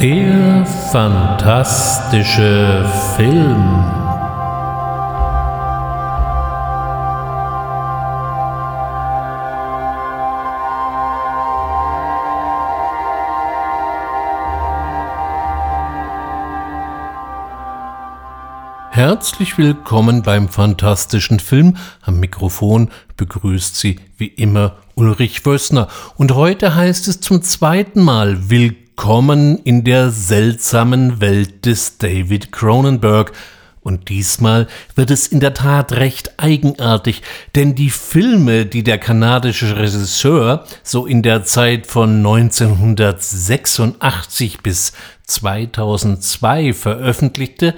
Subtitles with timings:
[0.00, 3.84] Der fantastische Film.
[18.90, 21.76] Herzlich willkommen beim fantastischen Film.
[22.02, 25.88] Am Mikrofon begrüßt Sie wie immer Ulrich Wössner.
[26.16, 32.50] Und heute heißt es zum zweiten Mal Willkommen Willkommen in der seltsamen Welt des David
[32.50, 33.30] Cronenberg.
[33.80, 34.66] Und diesmal
[34.96, 37.22] wird es in der Tat recht eigenartig,
[37.54, 44.94] denn die Filme, die der kanadische Regisseur so in der Zeit von 1986 bis
[45.28, 47.76] 2002 veröffentlichte,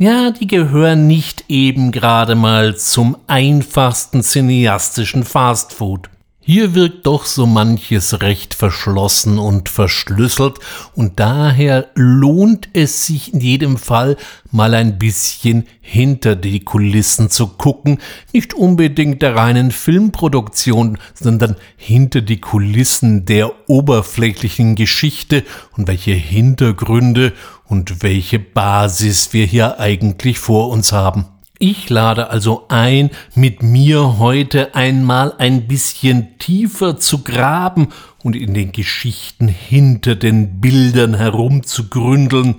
[0.00, 6.08] ja, die gehören nicht eben gerade mal zum einfachsten cineastischen Fastfood.
[6.48, 10.60] Hier wirkt doch so manches recht verschlossen und verschlüsselt
[10.94, 14.16] und daher lohnt es sich in jedem Fall
[14.52, 17.98] mal ein bisschen hinter die Kulissen zu gucken,
[18.32, 25.42] nicht unbedingt der reinen Filmproduktion, sondern hinter die Kulissen der oberflächlichen Geschichte
[25.76, 27.32] und welche Hintergründe
[27.64, 31.24] und welche Basis wir hier eigentlich vor uns haben.
[31.58, 37.88] Ich lade also ein, mit mir heute einmal ein bisschen tiefer zu graben
[38.22, 42.56] und in den Geschichten hinter den Bildern herumzugründeln.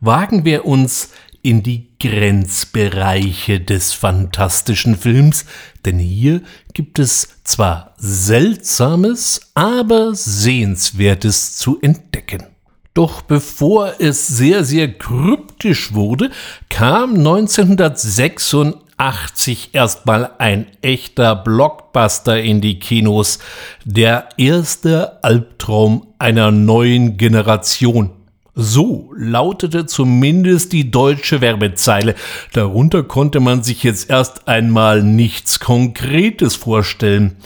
[0.00, 1.10] Wagen wir uns
[1.42, 5.46] in die Grenzbereiche des fantastischen Films,
[5.84, 12.55] denn hier gibt es zwar Seltsames, aber Sehenswertes zu entdecken.
[12.96, 16.30] Doch bevor es sehr, sehr kryptisch wurde,
[16.70, 23.38] kam 1986 erstmal ein echter Blockbuster in die Kinos.
[23.84, 28.12] Der erste Albtraum einer neuen Generation.
[28.54, 32.14] So lautete zumindest die deutsche Werbezeile.
[32.54, 37.36] Darunter konnte man sich jetzt erst einmal nichts Konkretes vorstellen.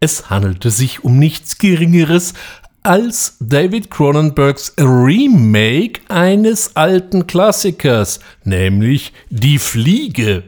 [0.00, 2.32] Es handelte sich um nichts Geringeres
[2.84, 10.42] als David Cronenbergs Remake eines alten Klassikers, nämlich Die Fliege.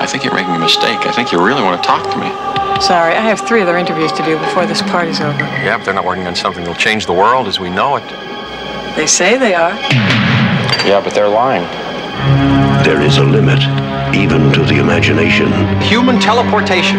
[0.00, 1.06] I think you're making a mistake.
[1.06, 2.30] I think you really want to talk to me.
[2.80, 5.38] Sorry, I have three other interviews to do before this party's over.
[5.64, 8.04] Yeah, but they're not working on something that'll change the world as we know it.
[8.94, 9.74] They say they are.
[10.86, 11.66] Yeah, but they're lying.
[12.84, 13.60] There is a limit,
[14.14, 15.52] even to the imagination.
[15.80, 16.98] Human teleportation,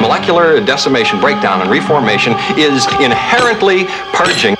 [0.00, 4.56] molecular decimation, breakdown, and reformation is inherently purging.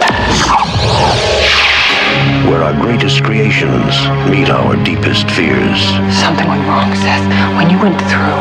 [2.48, 3.94] Where our greatest creations
[4.28, 5.80] meet our deepest fears.
[6.12, 7.26] Something went wrong, Seth.
[7.56, 8.40] When you went through,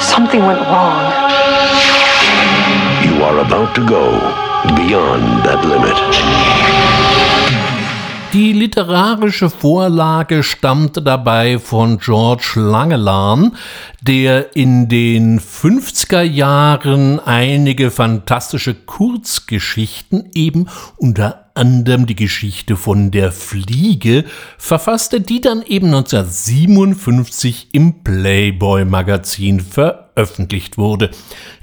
[0.00, 1.12] something went wrong.
[3.04, 4.10] You are about to go
[4.76, 6.71] beyond that limit.
[8.32, 13.54] Die literarische Vorlage stammte dabei von George Langelaan,
[14.00, 23.32] der in den 50er Jahren einige fantastische Kurzgeschichten eben unter anderem die Geschichte von der
[23.32, 24.24] Fliege
[24.56, 30.01] verfasste, die dann eben 1957 im Playboy Magazin veröffentlicht
[30.76, 31.10] wurde.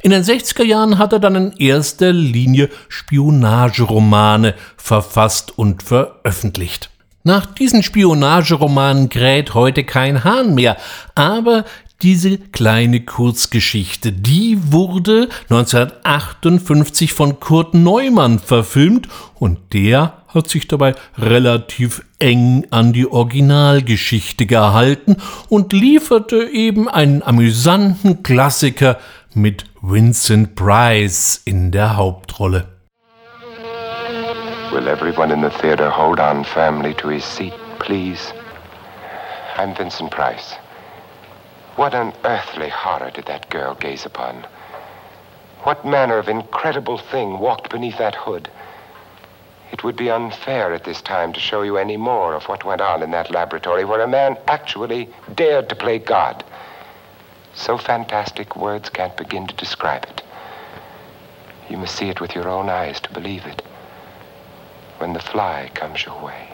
[0.01, 6.89] In den 60er Jahren hat er dann in erster Linie Spionageromane verfasst und veröffentlicht.
[7.23, 10.77] Nach diesen Spionageromanen kräht heute kein Hahn mehr,
[11.15, 11.65] aber
[12.01, 20.95] diese kleine Kurzgeschichte, die wurde 1958 von Kurt Neumann verfilmt und der hat sich dabei
[21.17, 25.17] relativ eng an die Originalgeschichte gehalten
[25.49, 28.97] und lieferte eben einen amüsanten Klassiker
[29.33, 32.67] mit Vincent Price in der Hauptrolle.
[34.71, 38.33] Will everyone in the theater hold on firmly to his seat, please?
[39.57, 40.55] I'm Vincent Price.
[41.75, 44.45] What unearthly horror did that girl gaze upon?
[45.63, 48.49] What manner of incredible thing walked beneath that hood?
[49.71, 52.81] It would be unfair at this time to show you any more of what went
[52.81, 56.43] on in that laboratory where a man actually dared to play God.
[57.53, 60.23] So fantastic, words can't begin to describe it.
[61.69, 63.61] You must see it with your own eyes to believe it.
[64.97, 66.48] When the fly comes your way.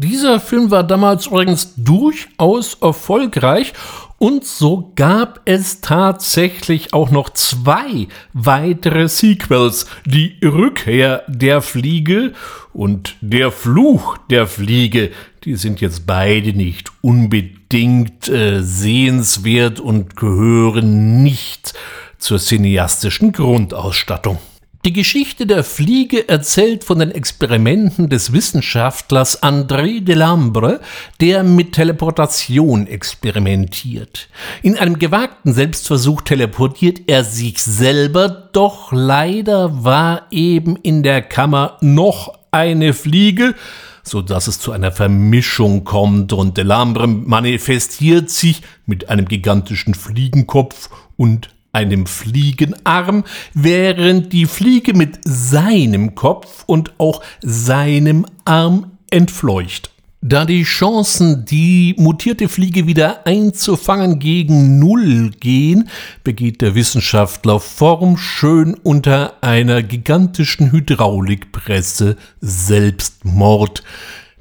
[0.00, 3.72] Dieser Film war damals übrigens durchaus erfolgreich
[4.18, 9.86] und so gab es tatsächlich auch noch zwei weitere Sequels.
[10.06, 12.32] Die Rückkehr der Fliege
[12.72, 15.10] und der Fluch der Fliege.
[15.42, 21.74] Die sind jetzt beide nicht unbedingt äh, sehenswert und gehören nicht
[22.18, 24.38] zur cineastischen Grundausstattung.
[24.84, 30.80] Die Geschichte der Fliege erzählt von den Experimenten des Wissenschaftlers André Delambre,
[31.20, 34.28] der mit Teleportation experimentiert.
[34.62, 41.76] In einem gewagten Selbstversuch teleportiert er sich selber, doch leider war eben in der Kammer
[41.80, 43.56] noch eine Fliege,
[44.04, 50.88] so dass es zu einer Vermischung kommt und Delambre manifestiert sich mit einem gigantischen Fliegenkopf
[51.16, 51.48] und
[51.78, 53.22] einem Fliegenarm,
[53.54, 59.90] während die Fliege mit seinem Kopf und auch seinem Arm entfleucht.
[60.20, 65.88] Da die Chancen, die mutierte Fliege wieder einzufangen, gegen Null gehen,
[66.24, 73.84] begeht der Wissenschaftler formschön unter einer gigantischen Hydraulikpresse Selbstmord.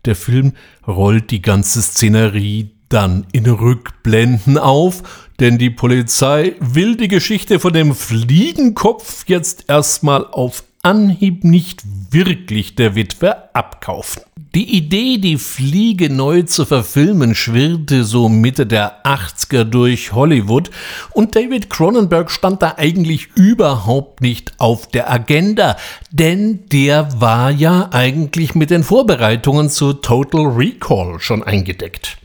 [0.06, 0.54] Der Film
[0.88, 5.04] rollt die ganze Szenerie dann in Rückblenden auf,
[5.40, 11.82] denn die Polizei will die Geschichte von dem Fliegenkopf jetzt erstmal auf Anhieb nicht
[12.12, 14.24] wirklich der Witwe abkaufen.
[14.56, 20.72] Die Idee, die Fliege neu zu verfilmen, schwirrte so Mitte der 80er durch Hollywood
[21.12, 25.76] und David Cronenberg stand da eigentlich überhaupt nicht auf der Agenda,
[26.12, 32.18] denn der war ja eigentlich mit den Vorbereitungen zu Total Recall schon eingedeckt.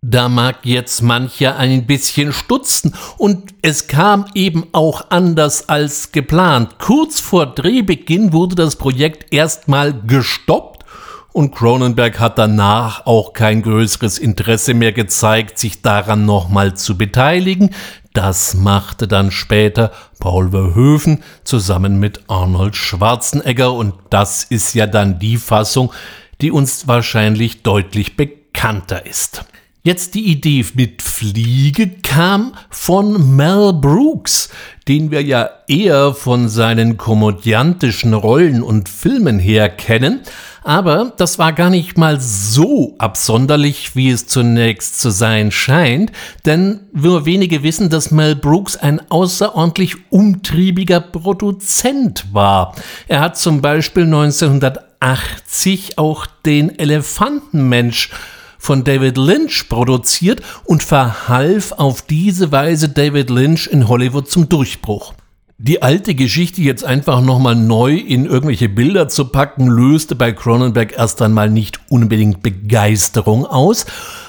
[0.00, 6.78] Da mag jetzt mancher ein bisschen stutzen und es kam eben auch anders als geplant.
[6.78, 10.84] Kurz vor Drehbeginn wurde das Projekt erstmal gestoppt
[11.32, 17.74] und Cronenberg hat danach auch kein größeres Interesse mehr gezeigt, sich daran nochmal zu beteiligen.
[18.12, 19.90] Das machte dann später
[20.20, 25.92] Paul Verhoeven zusammen mit Arnold Schwarzenegger und das ist ja dann die Fassung,
[26.40, 29.44] die uns wahrscheinlich deutlich bekannter ist.
[29.84, 34.48] Jetzt die Idee mit Fliege kam von Mel Brooks,
[34.88, 40.20] den wir ja eher von seinen komödiantischen Rollen und Filmen her kennen,
[40.64, 46.10] aber das war gar nicht mal so absonderlich, wie es zunächst zu sein scheint,
[46.44, 52.74] denn nur wenige wissen, dass Mel Brooks ein außerordentlich umtriebiger Produzent war.
[53.06, 58.10] Er hat zum Beispiel 1980 auch den Elefantenmensch
[58.58, 65.14] von David Lynch produziert und verhalf auf diese Weise David Lynch in Hollywood zum Durchbruch.
[65.60, 70.96] Die alte Geschichte jetzt einfach nochmal neu in irgendwelche Bilder zu packen, löste bei Cronenberg
[70.96, 73.86] erst einmal nicht unbedingt Begeisterung aus.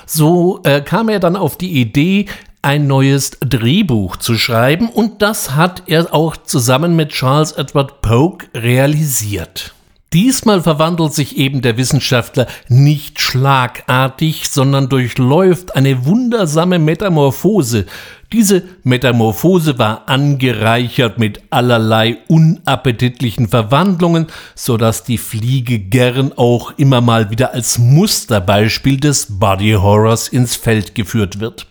[0.07, 2.25] So äh, kam er dann auf die Idee,
[2.63, 8.49] ein neues Drehbuch zu schreiben und das hat er auch zusammen mit Charles Edward Polk
[8.55, 9.75] realisiert.
[10.11, 17.85] Diesmal verwandelt sich eben der Wissenschaftler nicht schlagartig, sondern durchläuft eine wundersame Metamorphose.
[18.31, 24.25] Diese Metamorphose war angereichert mit allerlei unappetitlichen Verwandlungen,
[24.56, 30.56] so dass die Fliege gern auch immer mal wieder als Musterbeispiel des Body Horrors ins
[30.56, 31.67] Feld geführt wird.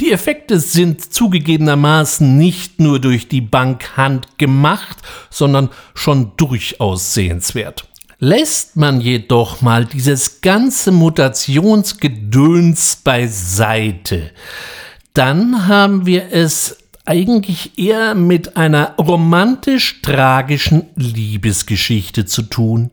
[0.00, 4.98] Die Effekte sind zugegebenermaßen nicht nur durch die Bank handgemacht,
[5.30, 7.88] sondern schon durchaus sehenswert.
[8.18, 14.30] Lässt man jedoch mal dieses ganze Mutationsgedöns beiseite,
[15.14, 22.90] dann haben wir es eigentlich eher mit einer romantisch-tragischen Liebesgeschichte zu tun.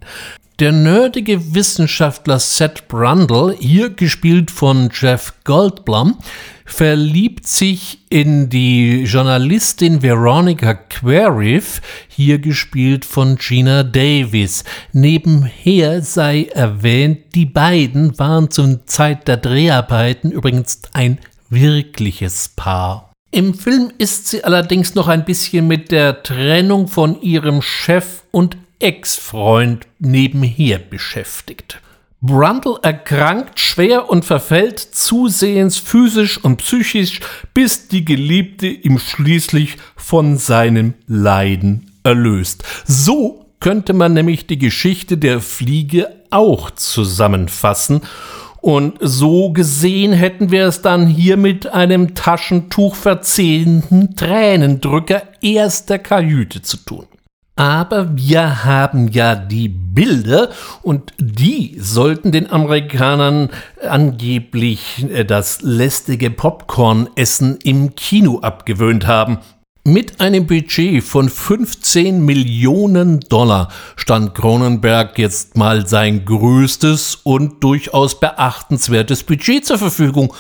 [0.60, 6.18] Der nerdige Wissenschaftler Seth Brundle, hier gespielt von Jeff Goldblum,
[6.66, 14.66] verliebt sich in die Journalistin Veronica Queriff, hier gespielt von Gina Davis.
[14.92, 23.14] Nebenher sei erwähnt, die beiden waren zur Zeit der Dreharbeiten übrigens ein wirkliches Paar.
[23.32, 28.58] Im Film ist sie allerdings noch ein bisschen mit der Trennung von ihrem Chef und
[28.80, 31.82] Ex-Freund nebenher beschäftigt.
[32.22, 37.22] Brundle erkrankt schwer und verfällt zusehends physisch und psychisch,
[37.54, 42.64] bis die Geliebte ihm schließlich von seinem Leiden erlöst.
[42.86, 48.02] So könnte man nämlich die Geschichte der Fliege auch zusammenfassen.
[48.62, 56.62] Und so gesehen hätten wir es dann hier mit einem Taschentuch verzehnten Tränendrücker erster Kajüte
[56.62, 57.06] zu tun.
[57.60, 60.48] Aber wir haben ja die Bilder
[60.82, 63.50] und die sollten den Amerikanern
[63.86, 69.40] angeblich äh, das lästige Popcorn-Essen im Kino abgewöhnt haben.
[69.84, 78.22] Mit einem Budget von 15 Millionen Dollar stand Cronenberg jetzt mal sein größtes und durchaus
[78.22, 80.34] beachtenswertes Budget zur Verfügung.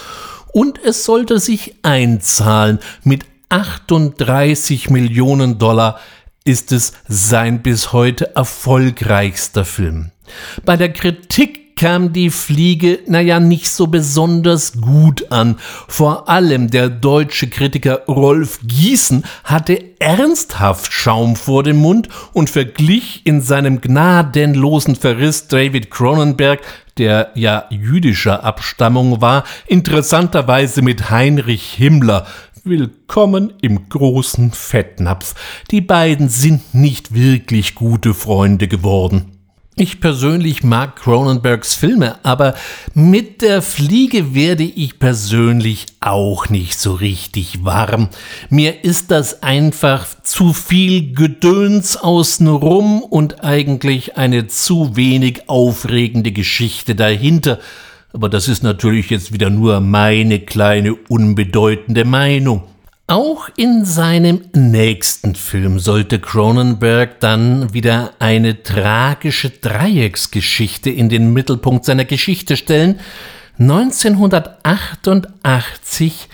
[0.53, 5.99] Und es sollte sich einzahlen mit 38 Millionen Dollar
[6.50, 10.10] ist es sein bis heute erfolgreichster Film.
[10.65, 15.58] Bei der Kritik kam die Fliege, naja, nicht so besonders gut an.
[15.88, 23.22] Vor allem der deutsche Kritiker Rolf Gießen hatte ernsthaft Schaum vor dem Mund und verglich
[23.25, 26.62] in seinem gnadenlosen Verriss David Cronenberg,
[26.98, 32.27] der ja jüdischer Abstammung war, interessanterweise mit Heinrich Himmler,
[32.66, 35.34] Willkommen im großen Fettnapf.
[35.72, 39.38] Die beiden sind nicht wirklich gute Freunde geworden.
[39.75, 42.56] Ich persönlich mag Cronenbergs Filme, aber
[42.94, 48.10] mit der Fliege werde ich persönlich auch nicht so richtig warm.
[48.50, 56.94] Mir ist das einfach zu viel Gedöns außenrum und eigentlich eine zu wenig aufregende Geschichte
[56.94, 57.60] dahinter.
[58.12, 62.63] Aber das ist natürlich jetzt wieder nur meine kleine unbedeutende Meinung.
[63.08, 71.86] Auch in seinem nächsten Film sollte Cronenberg dann wieder eine tragische Dreiecksgeschichte in den Mittelpunkt
[71.86, 73.00] seiner Geschichte stellen.
[73.58, 76.30] 1988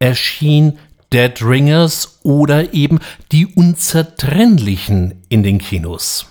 [0.00, 0.78] erschien
[1.12, 2.98] Dead Ringers oder eben
[3.30, 6.26] Die Unzertrennlichen in den Kinos.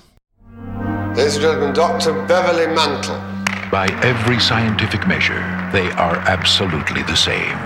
[1.15, 2.13] Ladies and Gentlemen, Dr.
[2.27, 3.34] Beverly Mantle.
[3.71, 5.41] By every scientific measure,
[5.73, 7.57] they are absolutely the same.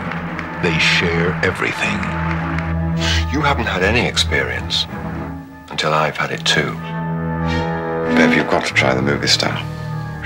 [0.64, 2.00] They share everything.
[3.34, 4.86] You haven't had any experience
[5.70, 6.74] until I've had it too.
[8.16, 9.56] Bev, you've got to try the movie star.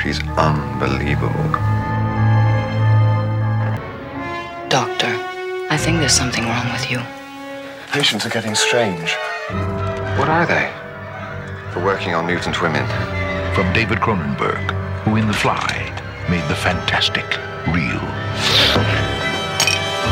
[0.01, 1.33] She's unbelievable.
[4.69, 5.11] Doctor,
[5.69, 6.99] I think there's something wrong with you.
[7.91, 9.15] Patients are getting strange.
[10.19, 10.71] What are they?
[11.73, 12.85] For working on mutant women.
[13.53, 15.69] From David Cronenberg, who in The Fly
[16.29, 17.25] made the fantastic
[17.67, 17.99] real.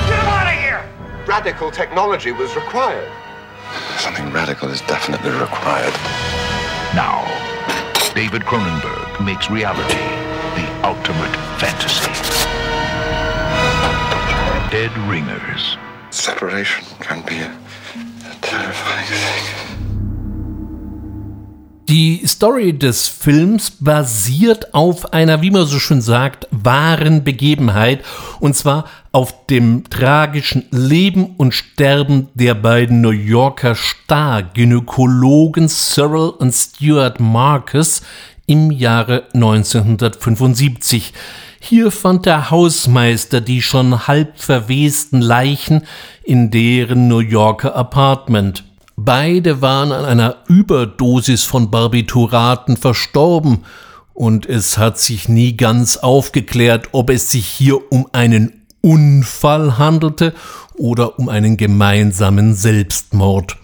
[0.08, 0.84] Get him out of here!
[1.26, 3.10] Radical technology was required.
[3.98, 5.94] Something radical is definitely required.
[6.94, 7.24] Now,
[8.14, 10.04] David Cronenberg makes reality
[10.56, 12.12] the ultimate fantasy.
[14.70, 15.78] Dead Ringers.
[16.10, 17.52] Separation can be a,
[18.30, 19.71] a terrifying thing.
[21.92, 28.02] Die Story des Films basiert auf einer, wie man so schön sagt, wahren Begebenheit,
[28.40, 36.54] und zwar auf dem tragischen Leben und Sterben der beiden New Yorker Star-Gynäkologen Cyril und
[36.54, 38.04] Stuart Marcus
[38.48, 41.12] im Jahre 1975.
[41.60, 45.82] Hier fand der Hausmeister die schon halb verwesten Leichen
[46.24, 48.64] in deren New Yorker Apartment.
[49.04, 53.64] Beide waren an einer Überdosis von Barbituraten verstorben,
[54.14, 60.34] und es hat sich nie ganz aufgeklärt, ob es sich hier um einen Unfall handelte
[60.78, 63.58] oder um einen gemeinsamen Selbstmord.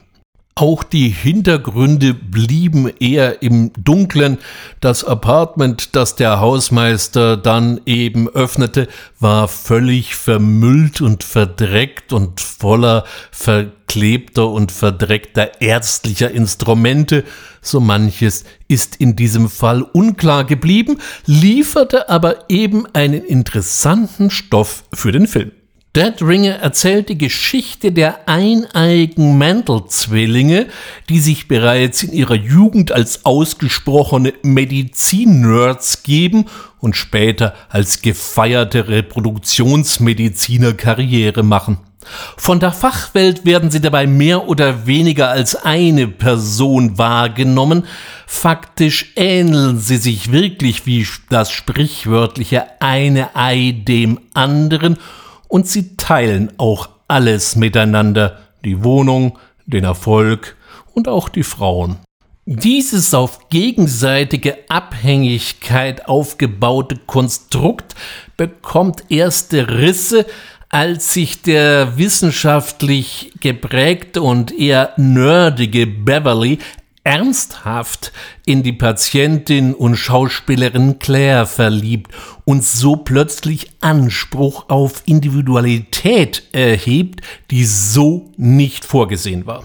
[0.59, 4.39] Auch die Hintergründe blieben eher im Dunklen.
[4.79, 8.87] Das Apartment, das der Hausmeister dann eben öffnete,
[9.19, 17.23] war völlig vermüllt und verdreckt und voller verklebter und verdreckter ärztlicher Instrumente.
[17.61, 20.97] So manches ist in diesem Fall unklar geblieben,
[21.27, 25.51] lieferte aber eben einen interessanten Stoff für den Film.
[25.97, 30.67] Dead Ringer erzählt die Geschichte der eineigen Mantle-Zwillinge,
[31.09, 36.45] die sich bereits in ihrer Jugend als ausgesprochene Medizin-Nerds geben
[36.79, 41.79] und später als gefeierte Reproduktionsmediziner Karriere machen.
[42.37, 47.87] Von der Fachwelt werden sie dabei mehr oder weniger als eine Person wahrgenommen,
[48.27, 54.99] faktisch ähneln sie sich wirklich wie das sprichwörtliche eine Ei dem anderen
[55.47, 60.55] und sie teilen auch alles miteinander, die Wohnung, den Erfolg
[60.93, 61.97] und auch die Frauen.
[62.45, 67.95] Dieses auf gegenseitige Abhängigkeit aufgebaute Konstrukt
[68.37, 70.25] bekommt erste Risse,
[70.69, 76.59] als sich der wissenschaftlich geprägte und eher nerdige Beverly
[77.07, 78.11] ernsthaft
[78.45, 82.11] in die Patientin und Schauspielerin Claire verliebt
[82.43, 89.63] und so plötzlich Anspruch auf Individualität erhebt, die so nicht vorgesehen war.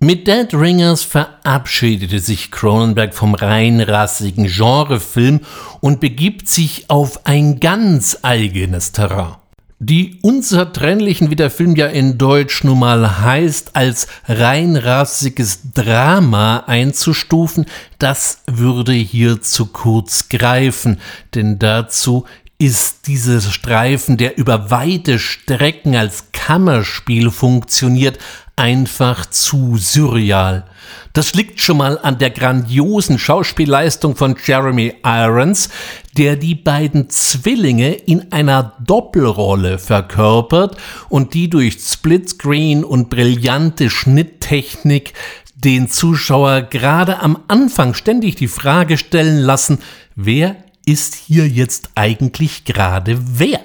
[0.00, 5.42] Mit Dead Ringers verabschiedete sich Cronenberg vom reinrassigen Genrefilm
[5.80, 9.39] und begibt sich auf ein ganz eigenes Terrain.
[9.82, 17.64] Die Unzertrennlichen, wie der Film ja in Deutsch nun mal heißt, als reinrassiges Drama einzustufen,
[17.98, 21.00] das würde hier zu kurz greifen,
[21.34, 22.26] denn dazu
[22.58, 28.18] ist dieses Streifen, der über weite Strecken als Kammerspiel funktioniert,
[28.56, 30.64] einfach zu surreal.
[31.12, 35.70] Das liegt schon mal an der grandiosen Schauspielleistung von Jeremy Irons,
[36.16, 40.76] der die beiden Zwillinge in einer Doppelrolle verkörpert
[41.08, 45.14] und die durch Splitscreen und brillante Schnitttechnik
[45.54, 49.78] den Zuschauer gerade am Anfang ständig die Frage stellen lassen,
[50.16, 53.60] wer ist hier jetzt eigentlich gerade wer?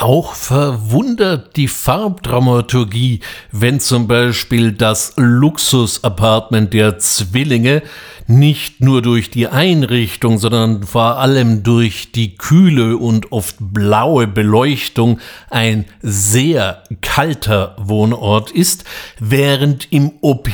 [0.00, 3.20] Auch verwundert die Farbdramaturgie,
[3.52, 7.82] wenn zum Beispiel das Luxus-Apartment der Zwillinge
[8.26, 15.20] nicht nur durch die Einrichtung, sondern vor allem durch die kühle und oft blaue Beleuchtung
[15.50, 18.84] ein sehr kalter Wohnort ist,
[19.18, 20.48] während im OP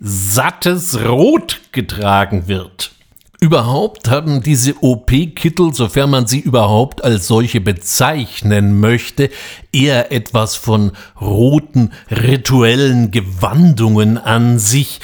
[0.00, 2.97] sattes Rot getragen wird.
[3.40, 9.30] Überhaupt haben diese OP-Kittel, sofern man sie überhaupt als solche bezeichnen möchte,
[9.72, 10.90] eher etwas von
[11.20, 15.00] roten rituellen Gewandungen an sich,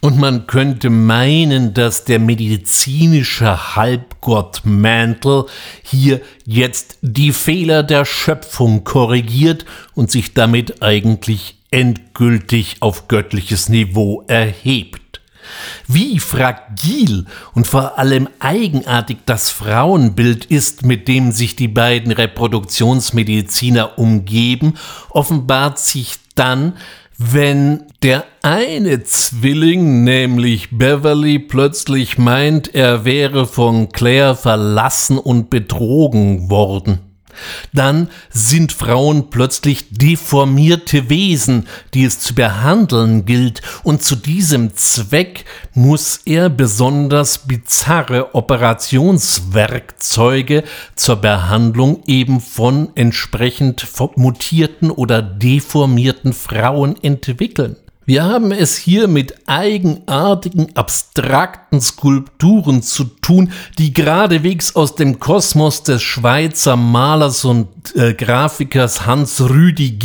[0.00, 5.46] und man könnte meinen, dass der medizinische Halbgott Mantle
[5.82, 14.22] hier jetzt die Fehler der Schöpfung korrigiert und sich damit eigentlich endgültig auf göttliches Niveau
[14.28, 15.07] erhebt.
[15.86, 23.98] Wie fragil und vor allem eigenartig das Frauenbild ist, mit dem sich die beiden Reproduktionsmediziner
[23.98, 24.74] umgeben,
[25.10, 26.74] offenbart sich dann,
[27.18, 36.48] wenn der eine Zwilling, nämlich Beverly, plötzlich meint, er wäre von Claire verlassen und betrogen
[36.48, 37.07] worden
[37.72, 45.46] dann sind Frauen plötzlich deformierte Wesen, die es zu behandeln gilt, und zu diesem Zweck
[45.74, 50.64] muss er besonders bizarre Operationswerkzeuge
[50.94, 57.76] zur Behandlung eben von entsprechend mutierten oder deformierten Frauen entwickeln.
[58.08, 65.82] Wir haben es hier mit eigenartigen, abstrakten Skulpturen zu tun, die geradewegs aus dem Kosmos
[65.82, 69.98] des Schweizer Malers und äh, Grafikers Hans Rüdi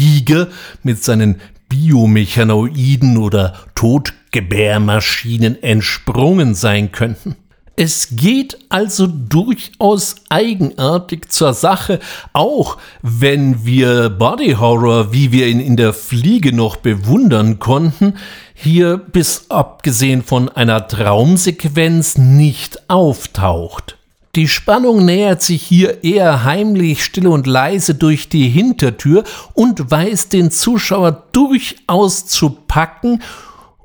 [0.83, 1.39] mit seinen
[1.69, 7.37] Biomechanoiden oder Totgebärmaschinen entsprungen sein könnten.
[7.75, 11.99] Es geht also durchaus eigenartig zur Sache,
[12.31, 18.13] auch wenn wir Body Horror, wie wir ihn in der Fliege noch bewundern konnten,
[18.53, 23.97] hier bis abgesehen von einer Traumsequenz nicht auftaucht.
[24.35, 30.29] Die Spannung nähert sich hier eher heimlich, still und leise durch die Hintertür und weiß
[30.29, 33.21] den Zuschauer durchaus zu packen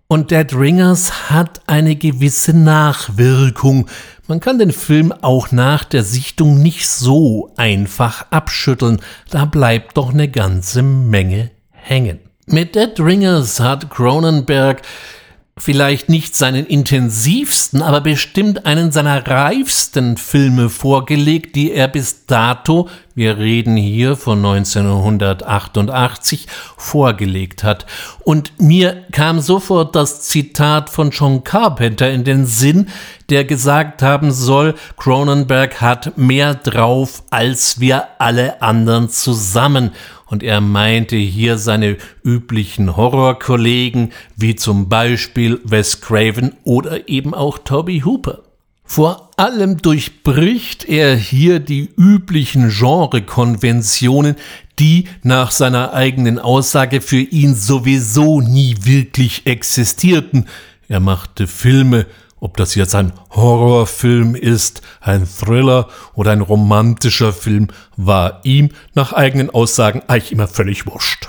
[0.08, 3.86] und Dead Ringers hat eine gewisse Nachwirkung.
[4.26, 10.12] Man kann den Film auch nach der Sichtung nicht so einfach abschütteln, da bleibt doch
[10.12, 12.20] eine ganze Menge hängen.
[12.46, 14.80] Mit Dead Ringers hat Cronenberg
[15.58, 22.88] vielleicht nicht seinen intensivsten, aber bestimmt einen seiner reifsten Filme vorgelegt, die er bis dato,
[23.14, 27.86] wir reden hier von 1988, vorgelegt hat.
[28.20, 32.88] Und mir kam sofort das Zitat von John Carpenter in den Sinn,
[33.28, 39.90] der gesagt haben soll, Cronenberg hat mehr drauf als wir alle anderen zusammen
[40.28, 47.58] und er meinte hier seine üblichen Horrorkollegen wie zum Beispiel Wes Craven oder eben auch
[47.58, 48.42] Toby Hooper.
[48.84, 54.36] Vor allem durchbricht er hier die üblichen Genrekonventionen,
[54.78, 60.46] die nach seiner eigenen Aussage für ihn sowieso nie wirklich existierten.
[60.88, 62.06] Er machte Filme
[62.40, 69.12] ob das jetzt ein Horrorfilm ist, ein Thriller oder ein romantischer Film, war ihm nach
[69.12, 71.28] eigenen Aussagen eigentlich immer völlig wurscht.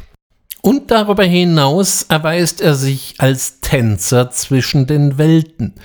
[0.62, 5.76] Und darüber hinaus erweist er sich als Tänzer zwischen den Welten.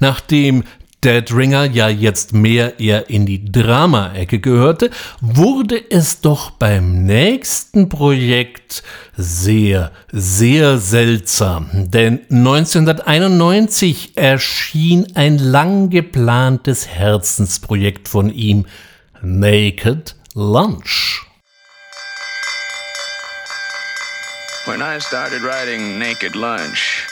[0.00, 0.64] Nachdem
[1.04, 7.88] Dead Ringer ja jetzt mehr eher in die Drama-Ecke gehörte, wurde es doch beim nächsten
[7.88, 8.84] Projekt
[9.16, 11.68] sehr, sehr seltsam.
[11.72, 18.66] Denn 1991 erschien ein lang geplantes Herzensprojekt von ihm,
[19.22, 21.26] Naked Lunch.
[24.64, 27.08] When I started writing Naked Lunch,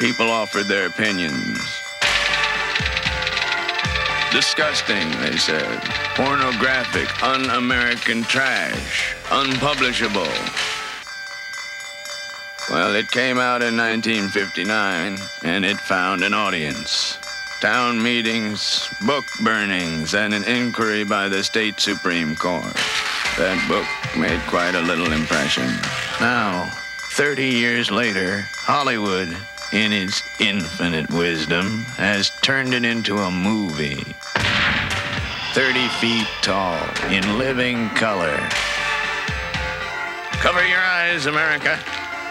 [0.00, 1.58] People offered their opinions.
[4.30, 5.80] Disgusting, they said.
[6.14, 9.14] Pornographic, un American trash.
[9.30, 10.28] Unpublishable.
[12.70, 17.18] Well, it came out in 1959 and it found an audience.
[17.60, 22.74] town meetings, book burnings, and an inquiry by the state Supreme Court.
[23.38, 23.86] That book
[24.20, 25.66] made quite a little impression.
[26.20, 26.70] Now,
[27.12, 29.34] 30 years later, Hollywood,
[29.72, 34.04] in its infinite wisdom, has turned it into a movie.
[35.54, 36.78] 30 feet tall,
[37.10, 38.36] in living color.
[40.40, 41.78] Cover your eyes, America.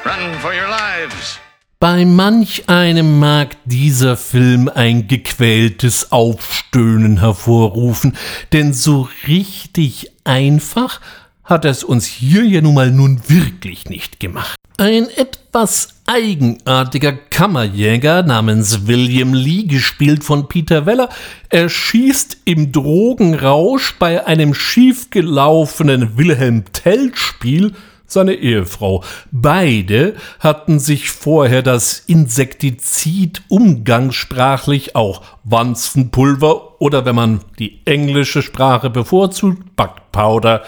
[0.06, 1.39] Run for your lives.
[1.80, 8.17] Bei manch einem mag dieser Film ein gequältes Aufstöhnen hervorrufen,
[8.54, 11.02] denn so richtig einfach
[11.45, 14.55] hat es uns hier ja nun mal nun wirklich nicht gemacht.
[14.77, 21.08] Ein etwas eigenartiger Kammerjäger namens William Lee, gespielt von Peter Weller,
[21.49, 27.71] erschießt im Drogenrausch bei einem schiefgelaufenen Wilhelm Tell-Spiel
[28.05, 29.03] seine Ehefrau.
[29.31, 38.89] Beide hatten sich vorher das Insektizid umgangssprachlich auch Wanzenpulver oder wenn man die englische Sprache
[38.89, 40.63] bevorzugt, Backpowder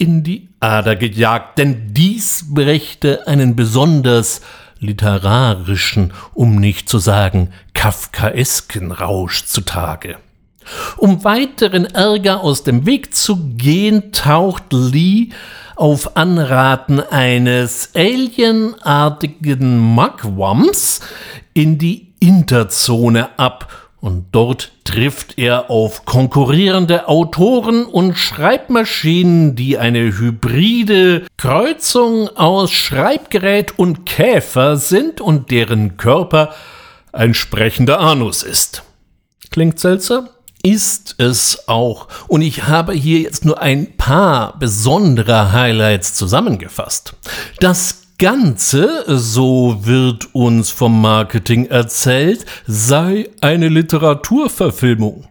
[0.00, 4.40] in die Ader gejagt, denn dies brächte einen besonders
[4.78, 10.16] literarischen, um nicht zu sagen kafkaesken Rausch zutage.
[10.96, 15.28] Um weiteren Ärger aus dem Weg zu gehen, taucht Lee
[15.76, 21.00] auf Anraten eines alienartigen Mugwumps
[21.52, 30.18] in die Interzone ab und dort trifft er auf konkurrierende Autoren und Schreibmaschinen, die eine
[30.18, 36.54] hybride Kreuzung aus Schreibgerät und Käfer sind und deren Körper
[37.12, 38.82] ein sprechender Anus ist.
[39.50, 40.28] Klingt seltsam?
[40.62, 42.08] ist es auch.
[42.28, 47.14] Und ich habe hier jetzt nur ein paar besondere Highlights zusammengefasst.
[47.60, 55.26] Das Ganze, so wird uns vom Marketing erzählt, sei eine Literaturverfilmung.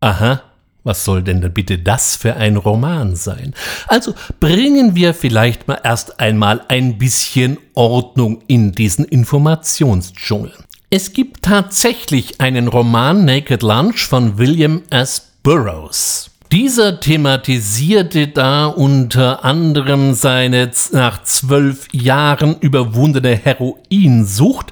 [0.00, 0.40] Aha,
[0.84, 3.52] was soll denn bitte das für ein Roman sein?
[3.88, 10.52] Also bringen wir vielleicht mal erst einmal ein bisschen Ordnung in diesen Informationsdschungel.
[10.88, 15.28] Es gibt tatsächlich einen Roman Naked Lunch von William S.
[15.42, 16.30] Burroughs.
[16.54, 24.70] Dieser thematisierte da unter anderem seine nach zwölf Jahren überwundene Heroinsucht.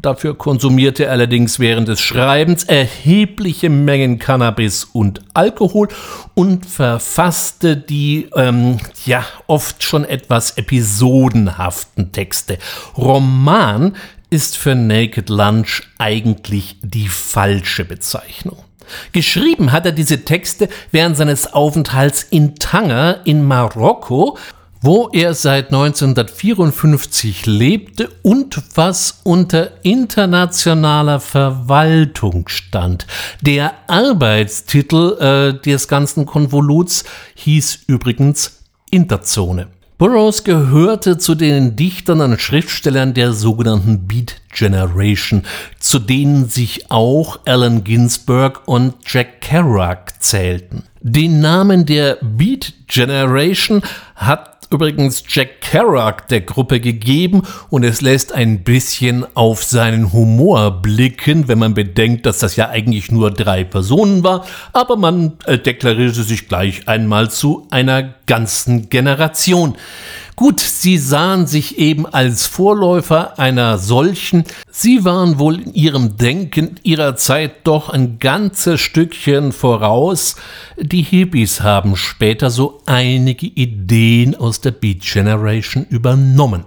[0.00, 5.88] Dafür konsumierte er allerdings während des Schreibens erhebliche Mengen Cannabis und Alkohol
[6.34, 12.58] und verfasste die, ähm, ja, oft schon etwas episodenhaften Texte.
[12.96, 13.96] Roman
[14.30, 18.67] ist für Naked Lunch eigentlich die falsche Bezeichnung.
[19.12, 24.38] Geschrieben hat er diese Texte während seines Aufenthalts in Tanger in Marokko,
[24.80, 33.06] wo er seit 1954 lebte und was unter internationaler Verwaltung stand.
[33.40, 39.68] Der Arbeitstitel äh, des ganzen Konvoluts hieß übrigens Interzone.
[39.98, 45.42] Burroughs gehörte zu den Dichtern und Schriftstellern der sogenannten Beat Generation,
[45.88, 50.82] zu denen sich auch Allen Ginsberg und Jack Kerouac zählten.
[51.00, 53.80] Den Namen der Beat Generation
[54.14, 60.82] hat übrigens Jack Kerouac der Gruppe gegeben und es lässt ein bisschen auf seinen Humor
[60.82, 65.56] blicken, wenn man bedenkt, dass das ja eigentlich nur drei Personen war, aber man äh,
[65.56, 69.76] deklarierte sich gleich einmal zu einer ganzen Generation.
[70.36, 74.44] Gut, sie sahen sich eben als Vorläufer einer solchen.
[74.70, 80.36] Sie waren wohl in ihrem Denken ihrer Zeit doch ein ganzes Stückchen voraus.
[80.80, 86.64] Die Hippies haben später so einige Ideen aus der Beat Generation übernommen.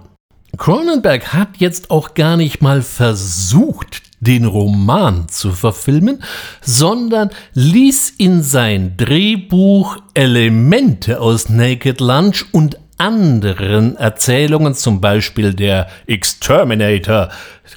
[0.58, 6.22] Cronenberg hat jetzt auch gar nicht mal versucht, den Roman zu verfilmen,
[6.60, 15.88] sondern ließ in sein Drehbuch Elemente aus Naked Lunch und anderen Erzählungen, zum Beispiel der
[16.06, 17.28] Exterminator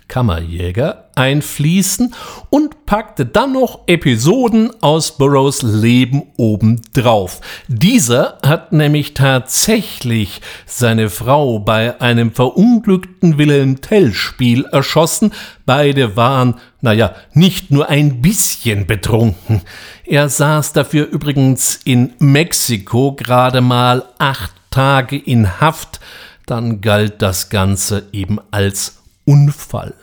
[0.08, 2.13] Kammerjäger, einfließen
[2.49, 7.41] und packte dann noch Episoden aus Burroughs Leben obendrauf.
[7.67, 15.32] Dieser hat nämlich tatsächlich seine Frau bei einem verunglückten Wilhelm Tell-Spiel erschossen.
[15.65, 19.62] Beide waren, naja, nicht nur ein bisschen betrunken.
[20.04, 26.01] Er saß dafür übrigens in Mexiko gerade mal acht Tage in Haft,
[26.45, 29.93] dann galt das Ganze eben als Unfall.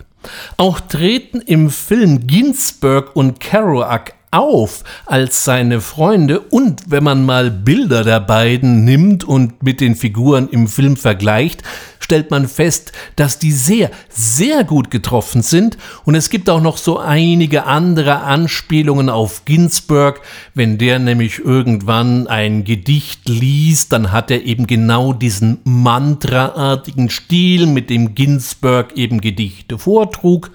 [0.57, 7.51] Auch treten im Film Ginsberg und Kerouac auf als seine Freunde und wenn man mal
[7.51, 11.63] Bilder der beiden nimmt und mit den Figuren im Film vergleicht,
[12.01, 16.79] stellt man fest, dass die sehr, sehr gut getroffen sind und es gibt auch noch
[16.79, 20.23] so einige andere Anspielungen auf Ginsberg.
[20.55, 27.67] Wenn der nämlich irgendwann ein Gedicht liest, dann hat er eben genau diesen mantraartigen Stil,
[27.67, 30.51] mit dem Ginsberg eben Gedichte vortrug.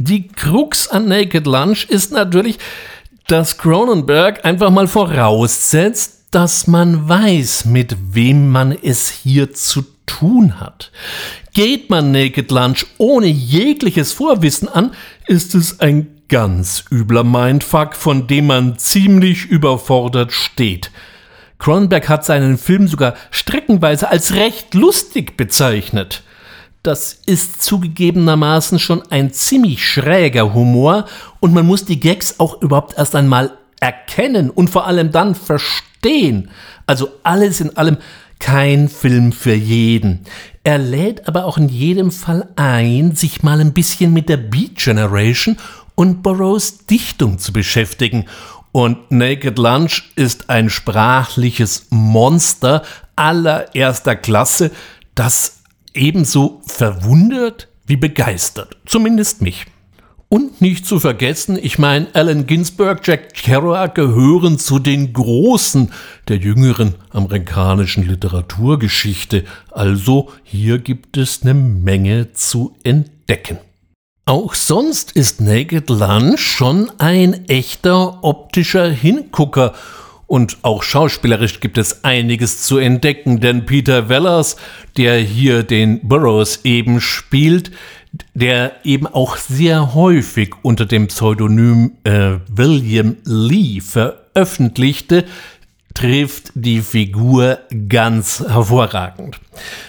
[0.00, 2.58] Die Krux an Naked Lunch ist natürlich,
[3.28, 10.58] dass Cronenberg einfach mal voraussetzt, dass man weiß, mit wem man es hier zu tun
[10.58, 10.90] hat.
[11.52, 14.92] Geht man Naked Lunch ohne jegliches Vorwissen an,
[15.26, 20.90] ist es ein ganz übler Mindfuck, von dem man ziemlich überfordert steht.
[21.58, 26.22] Cronenberg hat seinen Film sogar streckenweise als recht lustig bezeichnet.
[26.88, 31.04] Das ist zugegebenermaßen schon ein ziemlich schräger Humor
[31.38, 36.48] und man muss die Gags auch überhaupt erst einmal erkennen und vor allem dann verstehen.
[36.86, 37.98] Also alles in allem
[38.38, 40.20] kein Film für jeden.
[40.64, 44.76] Er lädt aber auch in jedem Fall ein, sich mal ein bisschen mit der Beat
[44.76, 45.58] Generation
[45.94, 48.24] und Burroughs Dichtung zu beschäftigen.
[48.72, 52.82] Und Naked Lunch ist ein sprachliches Monster
[53.14, 54.70] allererster Klasse,
[55.14, 55.57] das
[55.94, 58.76] ebenso verwundert wie begeistert.
[58.86, 59.66] Zumindest mich.
[60.30, 65.90] Und nicht zu vergessen, ich meine, Allen Ginsberg, Jack Kerouac gehören zu den Großen
[66.28, 69.44] der jüngeren amerikanischen Literaturgeschichte.
[69.70, 73.58] Also hier gibt es eine Menge zu entdecken.
[74.26, 79.72] Auch sonst ist Naked Lunch schon ein echter optischer Hingucker
[80.28, 84.56] und auch schauspielerisch gibt es einiges zu entdecken, denn Peter Wellers,
[84.98, 87.72] der hier den Burroughs eben spielt,
[88.34, 95.24] der eben auch sehr häufig unter dem Pseudonym äh, William Lee veröffentlichte,
[95.94, 99.40] trifft die Figur ganz hervorragend.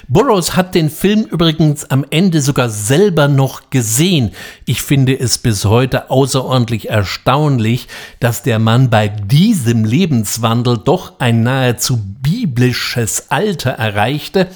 [0.07, 4.31] Burroughs hat den Film übrigens am Ende sogar selber noch gesehen.
[4.65, 7.88] Ich finde es bis heute außerordentlich erstaunlich,
[8.19, 14.47] dass der Mann bei diesem Lebenswandel doch ein nahezu biblisches Alter erreichte.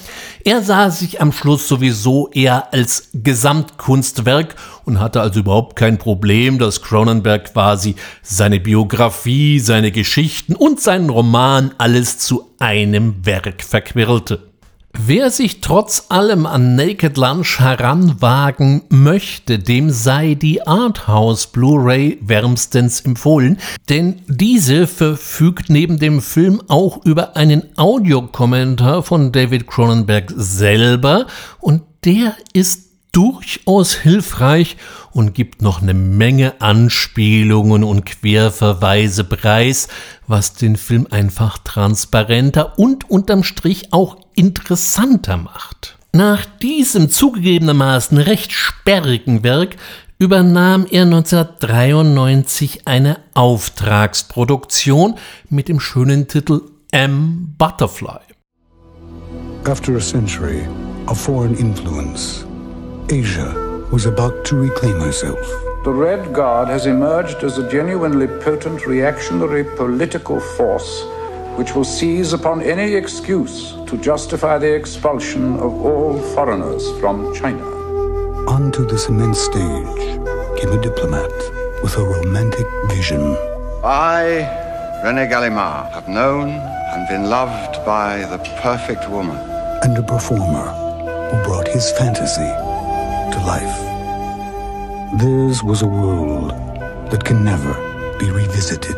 [0.44, 6.60] Er sah sich am Schluss sowieso eher als Gesamtkunstwerk und hatte also überhaupt kein Problem,
[6.60, 14.54] dass Cronenberg quasi seine Biografie, seine Geschichten und seinen Roman alles zu einem Werk verquirlte.
[14.96, 23.02] Wer sich trotz allem an Naked Lunch heranwagen möchte, dem sei die Arthouse Blu-ray wärmstens
[23.02, 23.58] empfohlen,
[23.90, 31.26] denn diese verfügt neben dem Film auch über einen Audiokommentar von David Cronenberg selber
[31.60, 34.76] und der ist durchaus hilfreich
[35.12, 39.88] und gibt noch eine Menge Anspielungen und Querverweise preis,
[40.28, 45.98] was den Film einfach transparenter und unterm Strich auch interessanter macht.
[46.12, 49.78] Nach diesem zugegebenermaßen recht sperrigen Werk
[50.20, 55.16] übernahm er 1993 eine Auftragsproduktion
[55.50, 57.56] mit dem schönen Titel M.
[57.58, 58.20] Butterfly.
[59.66, 60.68] After a century
[61.08, 62.46] of foreign influence,
[63.10, 65.40] Asia was about to reclaim herself.
[65.84, 71.04] The Red Guard has emerged as a genuinely potent reactionary political force
[71.58, 77.64] which will seize upon any excuse to justify the expulsion of all foreigners from China.
[78.50, 80.00] Onto this immense stage
[80.58, 81.32] came a diplomat
[81.84, 83.22] with a romantic vision.
[83.84, 89.38] I, Rene Gallimard, have known and been loved by the perfect woman.
[89.84, 90.72] And a performer
[91.30, 92.73] who brought his fantasy
[93.34, 93.78] to life.
[95.20, 96.52] Theirs was a world
[97.10, 97.74] that can never
[98.20, 98.98] be revisited.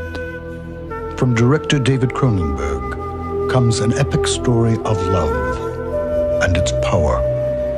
[1.17, 7.21] From director David Cronenberg comes an epic story of love and its power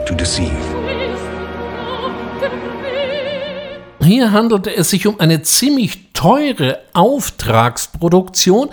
[0.07, 0.65] to deceive.
[4.01, 8.69] Hier handelte es sich um eine ziemlich teure Auftragsproduktion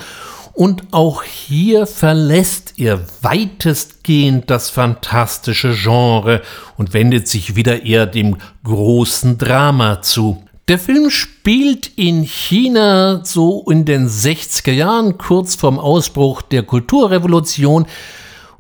[0.55, 6.43] und auch hier verlässt er weitestgehend das fantastische Genre
[6.77, 10.45] und wendet sich wieder eher dem großen Drama zu.
[10.69, 17.87] Der Film spielt in China so in den 60er Jahren, kurz vorm Ausbruch der Kulturrevolution.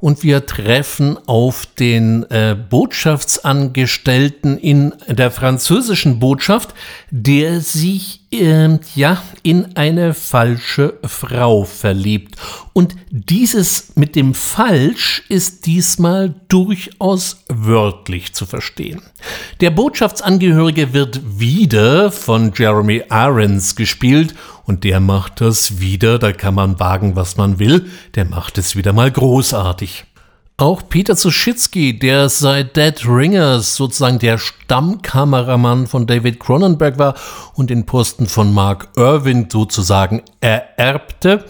[0.00, 6.74] Und wir treffen auf den äh, Botschaftsangestellten in der französischen Botschaft,
[7.10, 12.36] der sich äh, ja, in eine falsche Frau verliebt.
[12.72, 19.02] Und dieses mit dem Falsch ist diesmal durchaus wörtlich zu verstehen.
[19.60, 26.54] Der Botschaftsangehörige wird wieder von Jeremy Irons gespielt und der macht das wieder, da kann
[26.54, 30.04] man wagen, was man will, der macht es wieder mal großartig.
[30.56, 37.16] Auch Peter Suschitzky, der seit Dead Ringers sozusagen der Stammkameramann von David Cronenberg war
[37.54, 41.44] und den Posten von Mark Irwin sozusagen ererbte,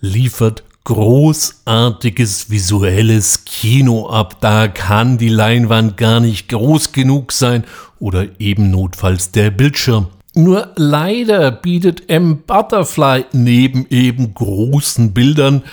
[0.00, 4.40] liefert großartiges visuelles Kino ab.
[4.40, 7.64] Da kann die Leinwand gar nicht groß genug sein
[7.98, 10.06] oder eben notfalls der Bildschirm.
[10.34, 12.44] Nur leider bietet M.
[12.46, 15.64] Butterfly neben eben großen Bildern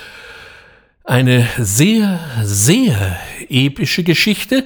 [1.10, 3.17] eine sehr, sehr
[3.50, 4.63] epische Geschichte,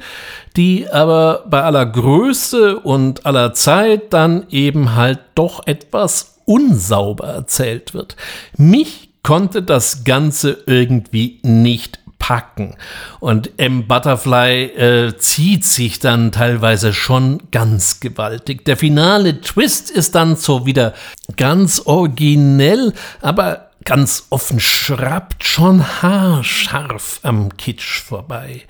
[0.58, 7.94] die aber bei aller Größe und aller Zeit dann eben halt doch etwas unsauber erzählt
[7.94, 8.18] wird.
[8.58, 12.76] Mich konnte das Ganze irgendwie nicht packen.
[13.22, 13.88] Und M.
[13.88, 18.66] Butterfly äh, zieht sich dann teilweise schon ganz gewaltig.
[18.66, 20.94] Der finale Twist ist dann so wieder
[21.38, 28.64] ganz originell, aber ganz offen schrappt schon haarscharf am Kitsch vorbei.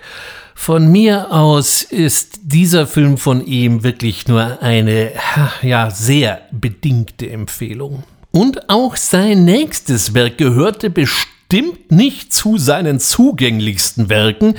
[0.55, 5.11] Von mir aus ist dieser Film von ihm wirklich nur eine,
[5.61, 8.03] ja, sehr bedingte Empfehlung.
[8.31, 14.55] Und auch sein nächstes Werk gehörte bestimmt nicht zu seinen zugänglichsten Werken.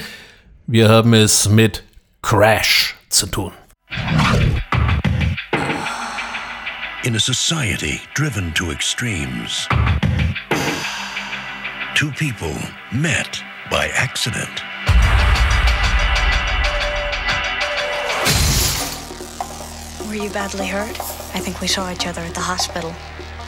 [0.67, 1.83] Wir haben es mit
[2.23, 3.53] Crash zu tun.
[7.05, 9.69] In a society driven to extremes.
[11.95, 12.53] Two people
[12.93, 14.51] met by accident.
[20.09, 20.99] Were you badly hurt?
[21.35, 22.93] I think we saw each other at the hospital.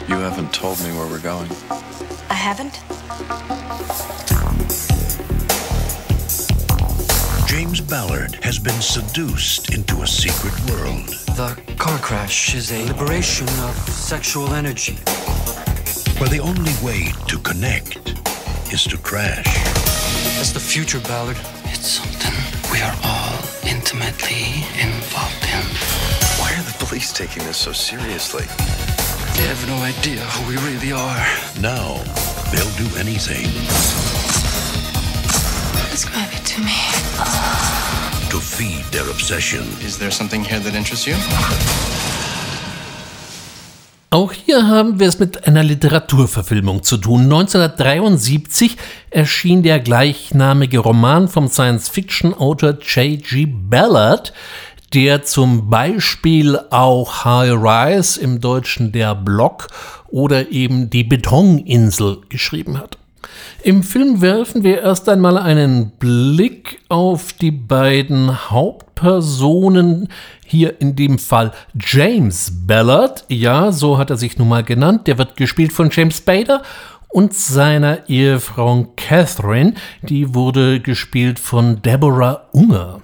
[0.07, 1.51] You haven't told me where we're going.
[2.31, 2.83] I haven't?
[7.49, 11.09] James Ballard has been seduced into a secret world.
[11.35, 14.99] The car crash is a liberation of sexual energy.
[16.19, 18.17] Where the only way to connect
[18.73, 19.45] is to crash.
[20.37, 21.37] That's the future, Ballard.
[21.65, 22.33] It's something
[22.73, 25.67] we are all intimately involved in.
[26.41, 28.45] Why are the police taking this so seriously?
[29.37, 31.27] They have no idea who we really are.
[31.61, 32.03] Now,
[32.51, 33.45] they'll do anything.
[35.91, 36.79] Describe it to me.
[38.31, 39.63] To feed their obsession.
[39.81, 41.17] Is there something here that interests you?
[44.17, 47.25] Auch hier haben wir es mit einer Literaturverfilmung zu tun.
[47.25, 48.79] 1973
[49.11, 53.45] erschien der gleichnamige Roman vom Science-Fiction-Autor J.G.
[53.45, 54.33] Ballard,
[54.95, 59.69] der zum Beispiel auch High Rise im Deutschen Der Block
[60.09, 62.97] oder eben Die Betoninsel geschrieben hat.
[63.63, 70.09] Im Film werfen wir erst einmal einen Blick auf die beiden Hauptpersonen,
[70.45, 75.19] hier in dem Fall James Ballard, ja, so hat er sich nun mal genannt, der
[75.19, 76.63] wird gespielt von James Bader
[77.09, 83.01] und seiner Ehefrau Catherine, die wurde gespielt von Deborah Unger.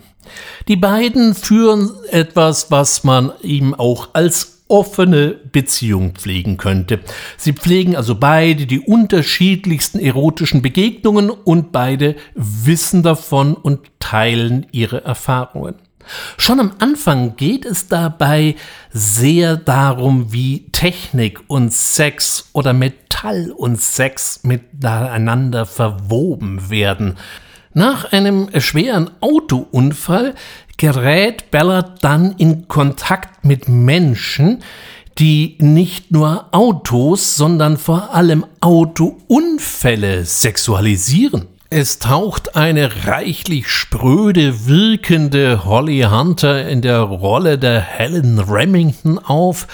[0.68, 7.00] Die beiden führen etwas, was man ihm auch als offene Beziehung pflegen könnte.
[7.36, 15.04] Sie pflegen also beide die unterschiedlichsten erotischen Begegnungen und beide wissen davon und teilen ihre
[15.04, 15.74] Erfahrungen.
[16.38, 18.56] Schon am Anfang geht es dabei
[18.90, 27.18] sehr darum, wie Technik und Sex oder Metall und Sex miteinander verwoben werden.
[27.74, 30.34] Nach einem schweren Autounfall
[30.82, 34.64] gerät Ballard dann in Kontakt mit Menschen,
[35.16, 41.46] die nicht nur Autos, sondern vor allem Autounfälle sexualisieren.
[41.70, 49.68] Es taucht eine reichlich spröde wirkende Holly Hunter in der Rolle der Helen Remington auf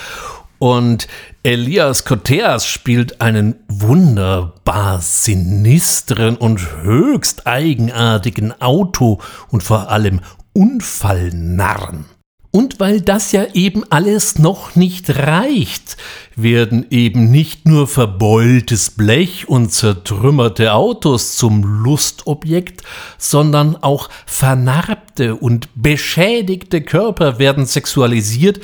[0.59, 1.07] und
[1.45, 10.21] Elias Koteas spielt einen wunderbar sinistren und höchst eigenartigen Auto und vor allem
[10.59, 12.07] Unfallnarren.
[12.51, 15.97] Und weil das ja eben alles noch nicht reicht,
[16.35, 22.83] werden eben nicht nur verbeultes Blech und zertrümmerte Autos zum Lustobjekt,
[23.19, 28.59] sondern auch vernarbte und beschädigte Körper werden sexualisiert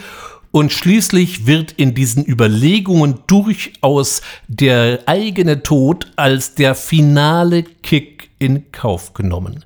[0.51, 8.73] und schließlich wird in diesen Überlegungen durchaus der eigene Tod als der finale Kick in
[8.73, 9.65] Kauf genommen.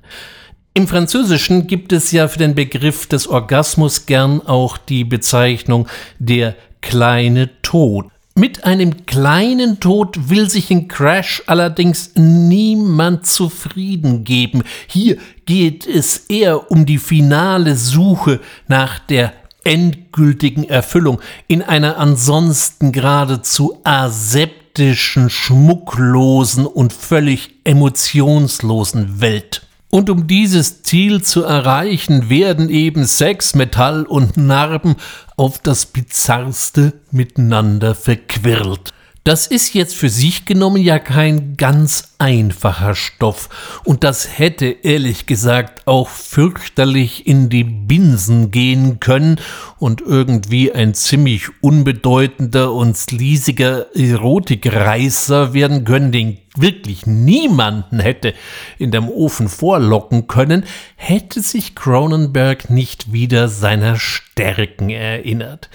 [0.73, 5.87] Im Französischen gibt es ja für den Begriff des Orgasmus gern auch die Bezeichnung
[6.19, 8.05] der kleine Tod.
[8.35, 14.63] Mit einem kleinen Tod will sich in Crash allerdings niemand zufrieden geben.
[14.87, 19.33] Hier geht es eher um die finale Suche nach der
[19.65, 29.63] endgültigen Erfüllung in einer ansonsten geradezu aseptischen, schmucklosen und völlig emotionslosen Welt.
[29.91, 34.95] Und um dieses Ziel zu erreichen, werden eben Sex, Metall und Narben
[35.35, 38.93] auf das bizarrste miteinander verquirlt.
[39.29, 45.27] Das ist jetzt für sich genommen ja kein ganz einfacher Stoff und das hätte ehrlich
[45.27, 49.39] gesagt auch fürchterlich in die Binsen gehen können
[49.77, 58.33] und irgendwie ein ziemlich unbedeutender und sleasiger Erotikreißer werden können, den wirklich niemanden hätte
[58.79, 60.63] in dem Ofen vorlocken können,
[60.95, 65.69] hätte sich Cronenberg nicht wieder seiner Stärken erinnert.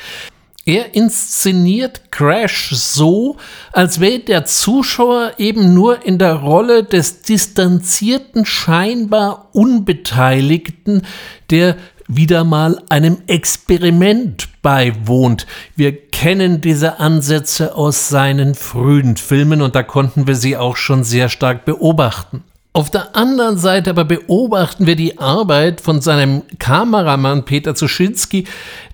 [0.66, 3.36] Er inszeniert Crash so,
[3.72, 11.02] als wäre der Zuschauer eben nur in der Rolle des distanzierten, scheinbar Unbeteiligten,
[11.50, 11.76] der
[12.08, 15.46] wieder mal einem Experiment beiwohnt.
[15.76, 21.04] Wir kennen diese Ansätze aus seinen frühen Filmen und da konnten wir sie auch schon
[21.04, 22.42] sehr stark beobachten.
[22.76, 28.48] Auf der anderen Seite aber beobachten wir die Arbeit von seinem Kameramann Peter Zuschinski,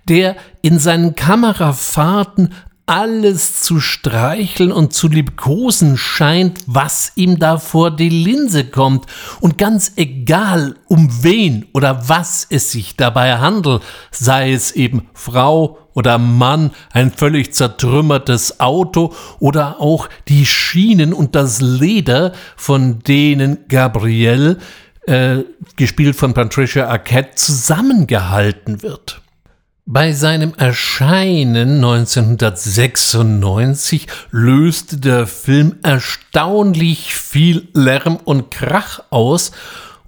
[0.06, 2.52] der in seinen Kamerafahrten
[2.90, 9.06] alles zu streicheln und zu liebkosen scheint, was ihm da vor die Linse kommt.
[9.38, 15.78] Und ganz egal, um wen oder was es sich dabei handelt, sei es eben Frau
[15.94, 23.68] oder Mann, ein völlig zertrümmertes Auto oder auch die Schienen und das Leder, von denen
[23.68, 24.58] Gabrielle,
[25.06, 25.44] äh,
[25.76, 29.20] gespielt von Patricia Arquette, zusammengehalten wird.
[29.92, 39.50] Bei seinem Erscheinen 1996 löste der Film erstaunlich viel Lärm und Krach aus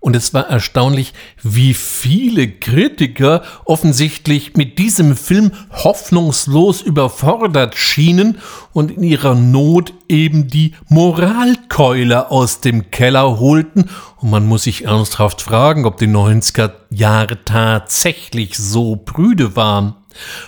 [0.03, 8.39] und es war erstaunlich, wie viele Kritiker offensichtlich mit diesem Film hoffnungslos überfordert schienen
[8.73, 13.91] und in ihrer Not eben die Moralkeule aus dem Keller holten.
[14.17, 19.95] Und man muss sich ernsthaft fragen, ob die 90er Jahre tatsächlich so prüde waren.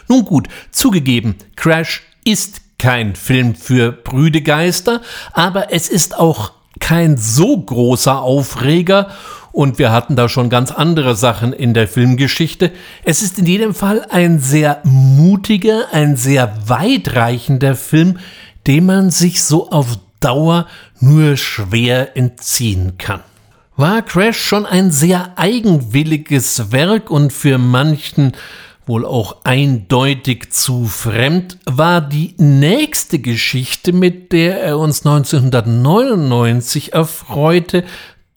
[0.08, 5.00] Nun gut, zugegeben, Crash ist kein Film für prüde Geister,
[5.32, 6.50] aber es ist auch
[6.80, 9.10] kein so großer Aufreger
[9.54, 12.72] und wir hatten da schon ganz andere Sachen in der Filmgeschichte.
[13.04, 18.18] Es ist in jedem Fall ein sehr mutiger, ein sehr weitreichender Film,
[18.66, 20.66] dem man sich so auf Dauer
[20.98, 23.20] nur schwer entziehen kann.
[23.76, 28.32] War Crash schon ein sehr eigenwilliges Werk und für manchen
[28.86, 37.84] wohl auch eindeutig zu fremd, war die nächste Geschichte, mit der er uns 1999 erfreute,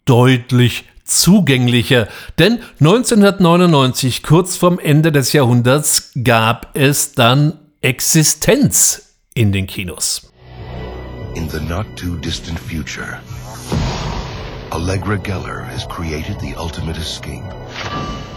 [0.04, 9.66] deutlich zugänglicher, denn 1999, kurz vorm Ende des Jahrhunderts, gab es dann Existenz in den
[9.66, 10.30] Kinos.
[11.34, 13.20] In the not too distant future,
[14.70, 17.44] Allegra Geller has created the ultimate escape.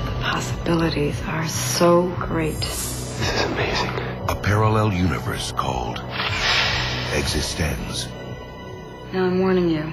[0.05, 2.59] The possibilities are so great.
[2.59, 3.91] This is amazing.
[4.29, 5.99] A parallel universe called
[7.13, 8.07] Existenz.
[9.11, 9.91] Now I'm warning you.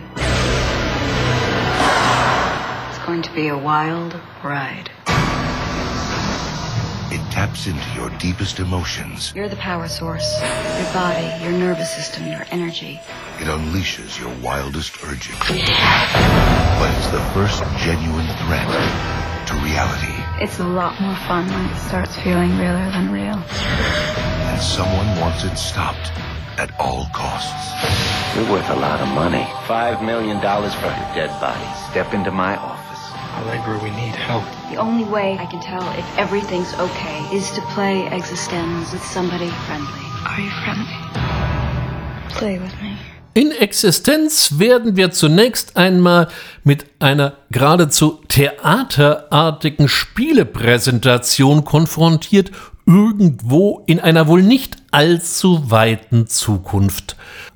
[3.09, 4.13] Going to be a wild
[4.45, 4.91] ride.
[7.11, 9.33] It taps into your deepest emotions.
[9.35, 10.39] You're the power source.
[10.43, 13.01] Your body, your nervous system, your energy.
[13.41, 15.39] It unleashes your wildest urges.
[15.39, 18.69] But it's the first genuine threat
[19.49, 20.45] to reality.
[20.45, 23.43] It's a lot more fun when it starts feeling realer than real.
[24.53, 26.13] And someone wants it stopped
[26.59, 27.73] at all costs.
[28.37, 29.47] You're worth a lot of money.
[29.67, 31.65] Five million dollars for your dead body.
[31.91, 32.78] Step into my office.
[33.39, 34.45] Allegra, we need help.
[34.71, 39.49] The only way I can tell if everything's okay is to play Existenz with somebody
[39.67, 40.05] friendly.
[40.27, 40.99] Are you friendly?
[42.31, 42.97] Play with me.
[43.35, 46.27] In Existenz werden wir zunächst einmal
[46.65, 52.51] mit einer geradezu theaterartigen Spielepräsentation konfrontiert,
[52.87, 57.15] irgendwo in einer wohl nicht allzu weiten Zukunft.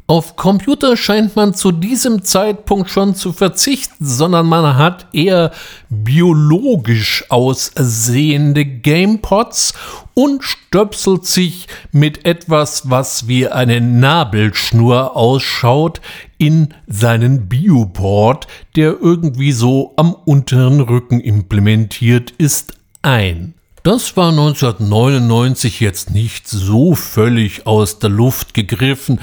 [0.09, 5.53] Auf Computer scheint man zu diesem Zeitpunkt schon zu verzichten, sondern man hat eher
[5.89, 9.75] biologisch aussehende Gamepods
[10.15, 16.01] und stöpselt sich mit etwas, was wie eine Nabelschnur ausschaut,
[16.37, 23.55] in seinen Bioport, der irgendwie so am unteren Rücken implementiert ist, ein.
[23.85, 29.19] Das war 1999 jetzt nicht so völlig aus der Luft gegriffen.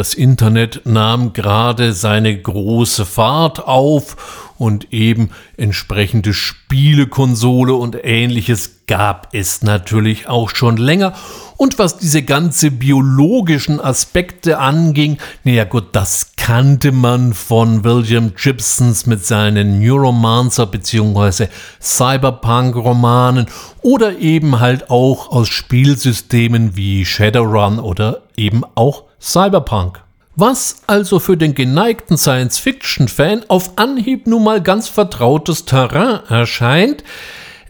[0.00, 5.28] Das Internet nahm gerade seine große Fahrt auf und eben
[5.58, 11.12] entsprechende Spielekonsole und ähnliches gab es natürlich auch schon länger.
[11.56, 19.06] Und was diese ganze biologischen Aspekte anging, naja gut, das kannte man von William Gibsons
[19.06, 21.46] mit seinen Neuromancer bzw.
[21.80, 23.46] Cyberpunk-Romanen
[23.80, 30.02] oder eben halt auch aus Spielsystemen wie Shadowrun oder eben auch Cyberpunk.
[30.34, 37.04] Was also für den geneigten Science-Fiction-Fan auf Anhieb nun mal ganz vertrautes Terrain erscheint,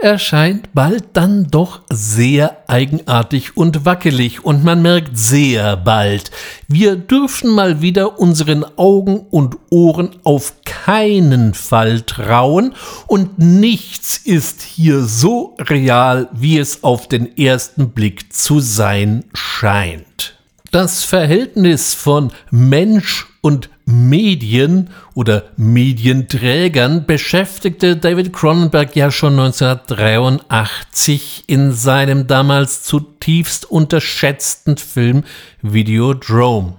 [0.00, 6.30] erscheint bald dann doch sehr eigenartig und wackelig und man merkt sehr bald,
[6.68, 12.74] wir dürfen mal wieder unseren Augen und Ohren auf keinen Fall trauen
[13.06, 20.38] und nichts ist hier so real, wie es auf den ersten Blick zu sein scheint.
[20.70, 31.72] Das Verhältnis von Mensch und Medien oder Medienträgern beschäftigte David Cronenberg ja schon 1983 in
[31.72, 35.24] seinem damals zutiefst unterschätzten Film
[35.62, 36.74] Videodrome.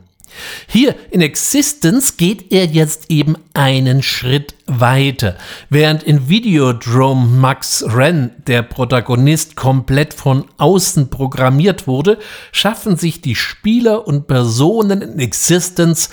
[0.67, 5.35] Hier in Existence geht er jetzt eben einen Schritt weiter.
[5.69, 12.17] Während in Videodrome Max Wren, der Protagonist, komplett von außen programmiert wurde,
[12.51, 16.09] schaffen sich die Spieler und Personen in Existence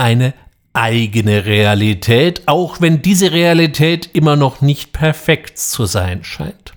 [0.00, 0.34] eine
[0.72, 6.72] eigene Realität, auch wenn diese Realität immer noch nicht perfekt zu sein scheint.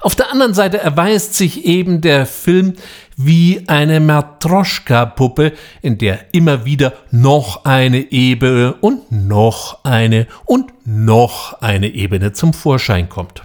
[0.00, 2.74] Auf der anderen Seite erweist sich eben der Film
[3.16, 11.60] wie eine Matroschka-Puppe, in der immer wieder noch eine Ebene und noch eine und noch
[11.62, 13.42] eine Ebene zum Vorschein kommt.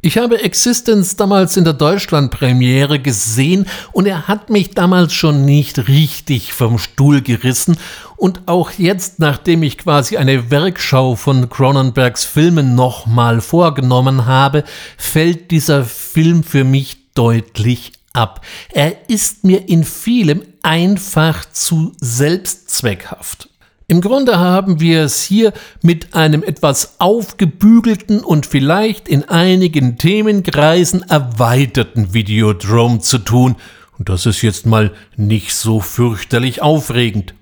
[0.00, 5.88] Ich habe Existence damals in der Deutschlandpremiere gesehen und er hat mich damals schon nicht
[5.88, 7.76] richtig vom Stuhl gerissen
[8.16, 14.62] und auch jetzt, nachdem ich quasi eine Werkschau von Cronenbergs Filmen nochmal vorgenommen habe,
[14.96, 18.44] fällt dieser Film für mich deutlich ab.
[18.70, 23.48] Er ist mir in vielem einfach zu selbstzweckhaft.
[23.90, 31.08] Im Grunde haben wir es hier mit einem etwas aufgebügelten und vielleicht in einigen Themenkreisen
[31.08, 33.56] erweiterten Videodrome zu tun.
[33.98, 37.32] Und das ist jetzt mal nicht so fürchterlich aufregend.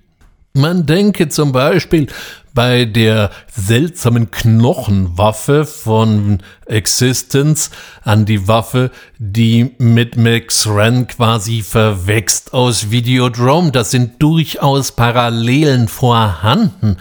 [0.52, 2.06] Man denke zum Beispiel
[2.54, 7.70] bei der seltsamen Knochenwaffe von Existence
[8.02, 13.72] an die Waffe, die mit Max Ren quasi verwächst aus Videodrome.
[13.72, 16.98] Das sind durchaus Parallelen vorhanden.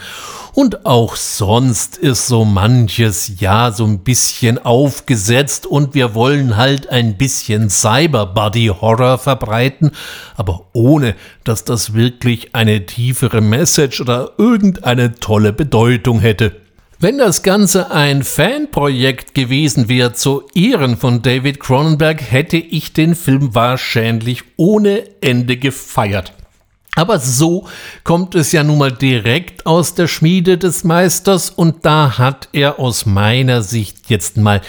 [0.56, 6.88] Und auch sonst ist so manches ja so ein bisschen aufgesetzt und wir wollen halt
[6.88, 9.90] ein bisschen Cyber-Body-Horror verbreiten,
[10.34, 11.14] aber ohne,
[11.44, 16.65] dass das wirklich eine tiefere Message oder irgendeine tolle Bedeutung hätte.
[16.98, 23.14] Wenn das Ganze ein Fanprojekt gewesen wäre zu Ehren von David Cronenberg, hätte ich den
[23.14, 26.32] Film wahrscheinlich ohne Ende gefeiert.
[26.94, 27.68] Aber so
[28.02, 32.78] kommt es ja nun mal direkt aus der Schmiede des Meisters und da hat er
[32.78, 34.62] aus meiner Sicht jetzt mal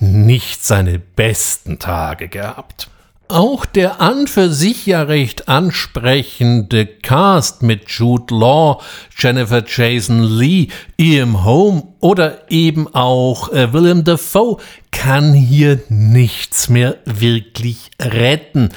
[0.00, 2.90] nicht seine besten Tage gehabt.
[3.30, 8.80] Auch der an für sich ja recht ansprechende Cast mit Jude Law,
[9.18, 14.56] Jennifer Jason Lee, Ian Holm oder eben auch äh, Willem Dafoe
[14.92, 18.70] kann hier nichts mehr wirklich retten.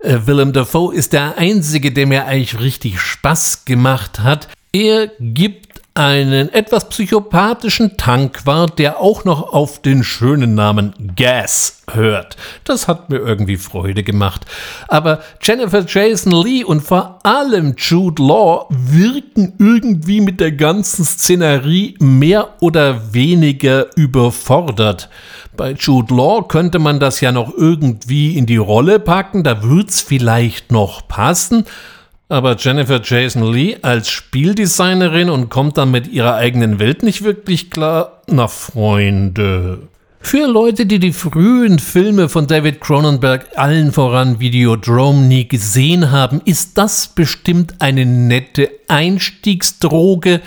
[0.00, 4.48] Äh, Willem Dafoe ist der einzige, der mir eigentlich richtig Spaß gemacht hat.
[4.74, 5.65] Er gibt
[5.96, 12.36] einen etwas psychopathischen Tankwart, der auch noch auf den schönen Namen Gas hört.
[12.64, 14.44] Das hat mir irgendwie Freude gemacht.
[14.88, 21.96] Aber Jennifer Jason Lee und vor allem Jude Law wirken irgendwie mit der ganzen Szenerie
[21.98, 25.08] mehr oder weniger überfordert.
[25.56, 30.02] Bei Jude Law könnte man das ja noch irgendwie in die Rolle packen, da wird's
[30.02, 31.64] vielleicht noch passen.
[32.28, 37.70] Aber Jennifer Jason Lee als Spieldesignerin und kommt dann mit ihrer eigenen Welt nicht wirklich
[37.70, 38.22] klar?
[38.26, 39.88] Na Freunde.
[40.18, 46.40] Für Leute, die die frühen Filme von David Cronenberg, allen voran Videodrome, nie gesehen haben,
[46.44, 50.40] ist das bestimmt eine nette Einstiegsdroge.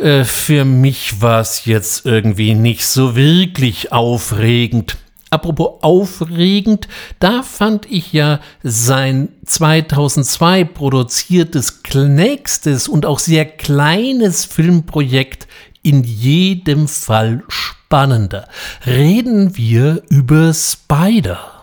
[0.00, 4.96] Äh, für mich war es jetzt irgendwie nicht so wirklich aufregend.
[5.34, 15.46] Apropos aufregend, da fand ich ja sein 2002 produziertes nächstes und auch sehr kleines Filmprojekt
[15.82, 18.48] in jedem Fall spannend spannender.
[18.86, 21.53] Reden wir über Spider.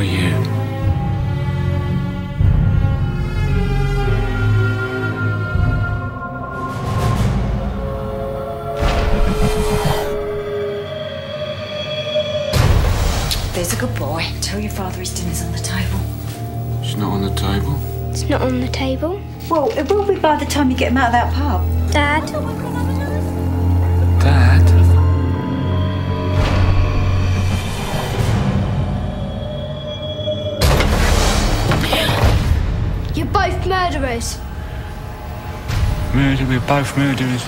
[0.00, 0.30] Who you?
[13.52, 14.24] There's a good boy.
[14.40, 16.00] Tell your father his dinner's on the table.
[16.82, 17.78] It's not on the table.
[18.10, 19.20] It's not on the table.
[19.50, 21.92] Well, it will be by the time you get him out of that pub.
[21.92, 22.26] Dad.
[22.26, 23.09] Dad?
[33.14, 34.38] You're both murderers.
[36.14, 37.44] Murder, we're both murderers.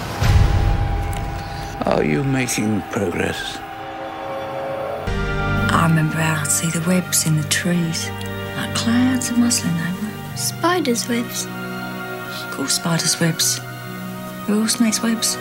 [1.87, 3.59] Are you making progress?
[5.75, 8.11] I remember how I'd see the webs in the trees.
[8.57, 10.37] Like clouds of muslin, they were.
[10.37, 11.47] Spider's webs.
[11.47, 13.61] Of course, spiders' webs.
[14.47, 15.37] Who else makes webs?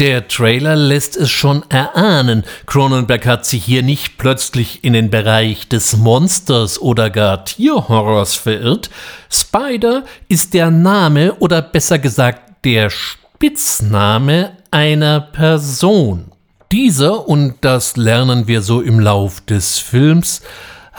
[0.00, 2.44] Der Trailer lässt es schon erahnen.
[2.64, 8.88] Cronenberg hat sich hier nicht plötzlich in den Bereich des Monsters oder gar Tierhorrors verirrt.
[9.28, 16.32] Spider ist der Name oder besser gesagt der Spitzname einer Person.
[16.72, 20.40] Dieser, und das lernen wir so im Lauf des Films,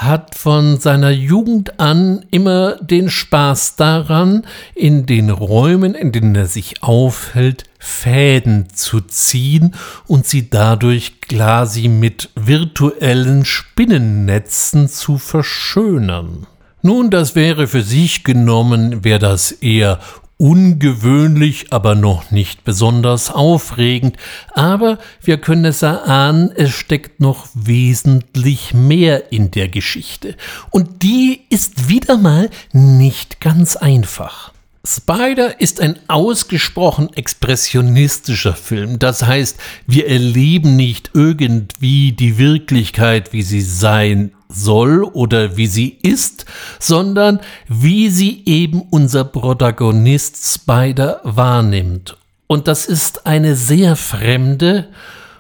[0.02, 6.48] hat von seiner Jugend an immer den Spaß daran, in den Räumen, in denen er
[6.48, 9.76] sich aufhält, Fäden zu ziehen
[10.08, 16.48] und sie dadurch quasi mit virtuellen Spinnennetzen zu verschönern.
[16.84, 20.00] Nun, das wäre für sich genommen, wäre das eher
[20.42, 24.18] ungewöhnlich, aber noch nicht besonders aufregend,
[24.56, 30.36] aber wir können es erahnen, es steckt noch wesentlich mehr in der Geschichte.
[30.72, 34.52] Und die ist wieder mal nicht ganz einfach.
[34.84, 38.98] Spider ist ein ausgesprochen expressionistischer Film.
[38.98, 45.98] Das heißt, wir erleben nicht irgendwie die Wirklichkeit, wie sie sein soll oder wie sie
[46.02, 46.46] ist,
[46.80, 52.18] sondern wie sie eben unser Protagonist Spider wahrnimmt.
[52.48, 54.90] Und das ist eine sehr fremde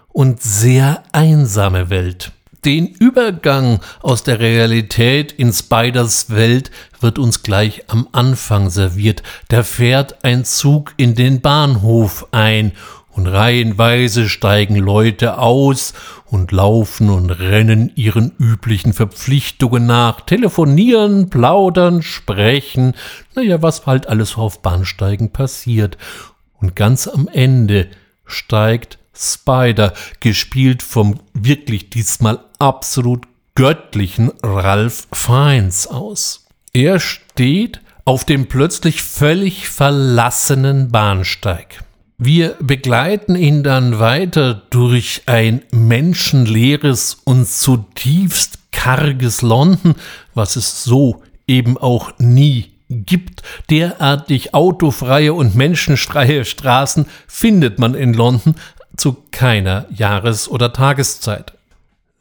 [0.09, 2.31] und sehr einsame Welt.
[2.63, 9.23] Den Übergang aus der Realität in Spiders Welt wird uns gleich am Anfang serviert.
[9.47, 12.73] Da fährt ein Zug in den Bahnhof ein
[13.09, 15.93] und reihenweise steigen Leute aus
[16.31, 22.93] und laufen und rennen ihren üblichen Verpflichtungen nach, telefonieren, plaudern, sprechen,
[23.35, 25.97] naja, was halt alles auf Bahnsteigen passiert.
[26.53, 27.89] Und ganz am Ende
[28.25, 36.45] steigt Spider, gespielt vom wirklich diesmal absolut göttlichen Ralph Fiennes aus.
[36.71, 41.83] Er steht auf dem plötzlich völlig verlassenen Bahnsteig.
[42.23, 49.95] Wir begleiten ihn dann weiter durch ein menschenleeres und zutiefst karges London,
[50.35, 53.41] was es so eben auch nie gibt.
[53.71, 58.53] Derartig autofreie und menschenfreie Straßen findet man in London
[58.95, 61.53] zu keiner Jahres- oder Tageszeit.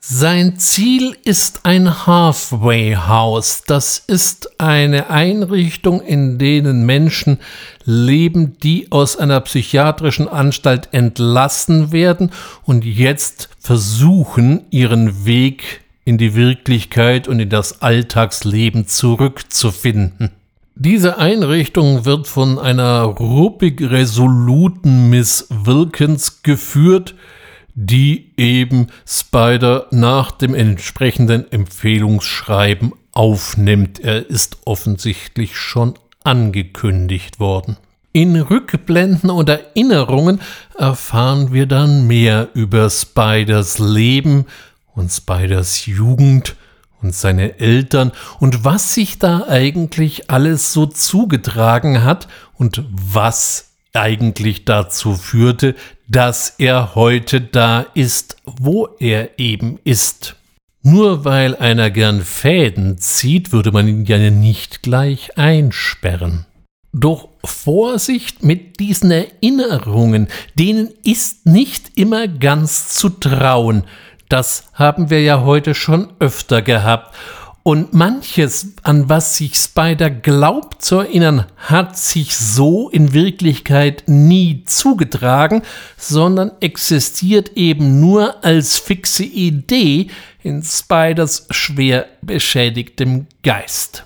[0.03, 3.65] Sein Ziel ist ein Halfway House.
[3.67, 7.39] Das ist eine Einrichtung, in denen Menschen
[7.85, 12.31] leben, die aus einer psychiatrischen Anstalt entlassen werden
[12.65, 20.31] und jetzt versuchen, ihren Weg in die Wirklichkeit und in das Alltagsleben zurückzufinden.
[20.77, 27.15] Diese Einrichtung wird von einer ruppig resoluten Miss Wilkins geführt,
[27.83, 34.01] die eben Spider nach dem entsprechenden Empfehlungsschreiben aufnimmt.
[34.01, 37.79] Er ist offensichtlich schon angekündigt worden.
[38.13, 40.43] In Rückblenden und Erinnerungen
[40.77, 44.45] erfahren wir dann mehr über Spiders Leben
[44.95, 46.57] und Spiders Jugend
[47.01, 52.29] und seine Eltern und was sich da eigentlich alles so zugetragen hat
[52.59, 55.75] und was eigentlich dazu führte,
[56.09, 60.37] dass er heute da ist, wo er eben ist.
[60.83, 66.47] Nur weil einer gern Fäden zieht, würde man ihn ja nicht gleich einsperren.
[66.93, 73.85] Doch Vorsicht mit diesen Erinnerungen, denen ist nicht immer ganz zu trauen.
[74.29, 77.15] Das haben wir ja heute schon öfter gehabt.
[77.63, 84.65] Und manches, an was sich Spider glaubt zu erinnern, hat sich so in Wirklichkeit nie
[84.65, 85.63] zugetragen,
[85.99, 90.07] sondern existiert eben nur als fixe Idee
[90.43, 94.05] in Spiders schwer beschädigtem Geist.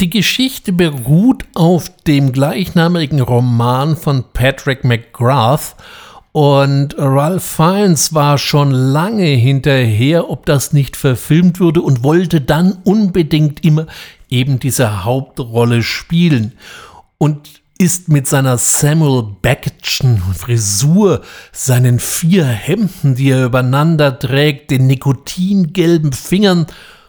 [0.00, 5.76] Die Geschichte beruht auf dem gleichnamigen Roman von Patrick McGrath
[6.36, 12.72] und Ralph Fiennes war schon lange hinterher, ob das nicht verfilmt würde und wollte dann
[12.82, 13.86] unbedingt immer
[14.28, 16.54] eben diese Hauptrolle spielen.
[17.18, 21.22] Und ist mit seiner Samuel Beckettschen Frisur,
[21.52, 26.66] seinen vier Hemden, die er übereinander trägt, den nikotingelben Fingern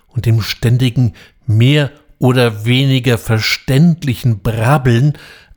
[0.07, 1.13] und dem ständigen
[1.47, 5.13] mehr oder weniger verständlichen Brabbeln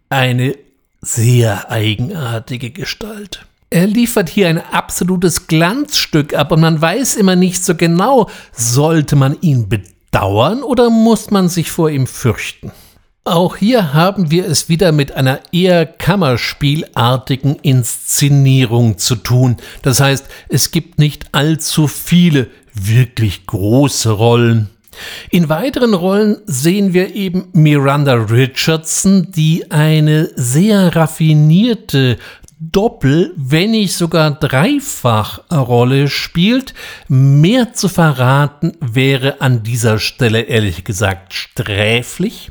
[0.09, 0.57] eine
[1.03, 3.47] sehr eigenartige Gestalt.
[3.71, 9.15] Er liefert hier ein absolutes Glanzstück ab und man weiß immer nicht so genau, sollte
[9.15, 12.73] man ihn bedauern oder muss man sich vor ihm fürchten.
[13.25, 19.59] Auch hier haben wir es wieder mit einer eher kammerspielartigen Inszenierung zu tun.
[19.83, 24.71] Das heißt, es gibt nicht allzu viele wirklich große Rollen.
[25.31, 32.17] In weiteren Rollen sehen wir eben Miranda Richardson, die eine sehr raffinierte
[32.61, 36.75] Doppel, wenn nicht sogar dreifach Rolle spielt.
[37.07, 42.51] Mehr zu verraten wäre an dieser Stelle ehrlich gesagt sträflich.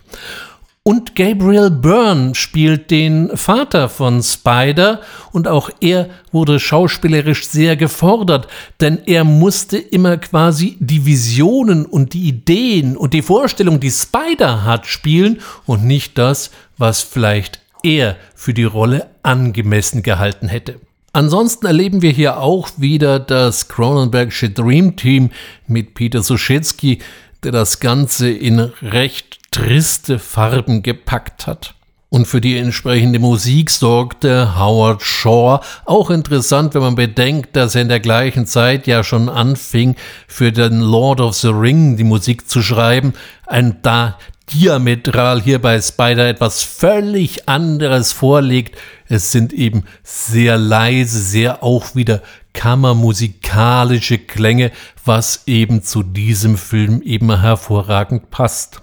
[0.83, 5.01] Und Gabriel Byrne spielt den Vater von Spider
[5.33, 8.47] und auch er wurde schauspielerisch sehr gefordert,
[8.79, 14.63] denn er musste immer quasi die Visionen und die Ideen und die Vorstellung, die Spider
[14.63, 20.79] hat, spielen und nicht das, was vielleicht er für die Rolle angemessen gehalten hätte.
[21.13, 25.31] Ansonsten erleben wir hier auch wieder das Cronenbergsche Dream Team
[25.65, 26.99] mit Peter Suschetsky,
[27.43, 31.76] der das Ganze in recht triste Farben gepackt hat.
[32.09, 35.59] Und für die entsprechende Musik sorgte Howard Shaw.
[35.83, 39.95] Auch interessant, wenn man bedenkt, dass er in der gleichen Zeit ja schon anfing,
[40.25, 43.13] für den Lord of the Ring die Musik zu schreiben.
[43.45, 44.17] Ein da
[44.53, 48.77] diametral hier bei Spider etwas völlig anderes vorlegt.
[49.09, 52.21] Es sind eben sehr leise, sehr auch wieder
[52.53, 54.71] kammermusikalische Klänge,
[55.03, 58.81] was eben zu diesem Film eben hervorragend passt.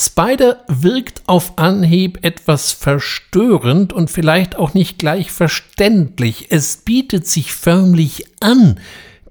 [0.00, 6.46] Spider wirkt auf Anhieb etwas verstörend und vielleicht auch nicht gleich verständlich.
[6.50, 8.78] Es bietet sich förmlich an,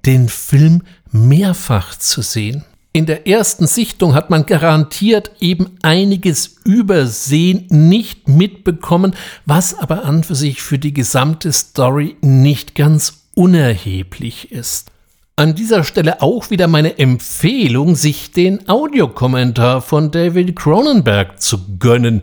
[0.04, 2.64] den Film mehrfach zu sehen.
[2.92, 9.14] In der ersten Sichtung hat man garantiert eben einiges übersehen, nicht mitbekommen,
[9.46, 14.90] was aber an für sich für die gesamte Story nicht ganz unerheblich ist.
[15.38, 22.22] An dieser Stelle auch wieder meine Empfehlung, sich den Audiokommentar von David Cronenberg zu gönnen.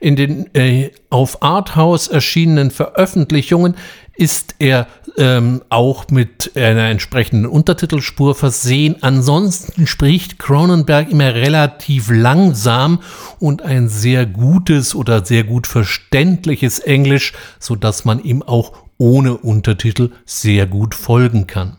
[0.00, 3.74] In den äh, auf Arthouse erschienenen Veröffentlichungen
[4.16, 4.86] ist er
[5.18, 8.96] ähm, auch mit einer entsprechenden Untertitelspur versehen.
[9.02, 13.00] Ansonsten spricht Cronenberg immer relativ langsam
[13.40, 19.36] und ein sehr gutes oder sehr gut verständliches Englisch, so dass man ihm auch ohne
[19.36, 21.76] Untertitel sehr gut folgen kann.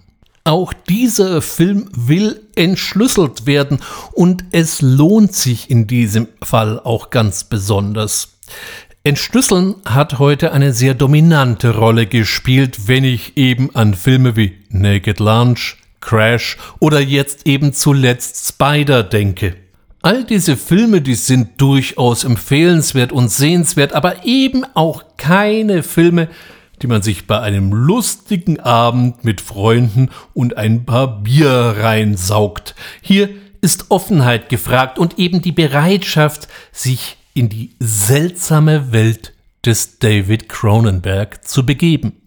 [0.48, 3.80] Auch dieser Film will entschlüsselt werden
[4.12, 8.38] und es lohnt sich in diesem Fall auch ganz besonders.
[9.04, 15.20] Entschlüsseln hat heute eine sehr dominante Rolle gespielt, wenn ich eben an Filme wie Naked
[15.20, 19.56] Lunch, Crash oder jetzt eben zuletzt Spider denke.
[20.04, 26.30] All diese Filme, die sind durchaus empfehlenswert und sehenswert, aber eben auch keine Filme,
[26.86, 32.76] die man sich bei einem lustigen Abend mit Freunden und ein paar Bier reinsaugt.
[33.02, 33.30] Hier
[33.60, 39.34] ist Offenheit gefragt und eben die Bereitschaft, sich in die seltsame Welt
[39.66, 42.22] des David Cronenberg zu begeben.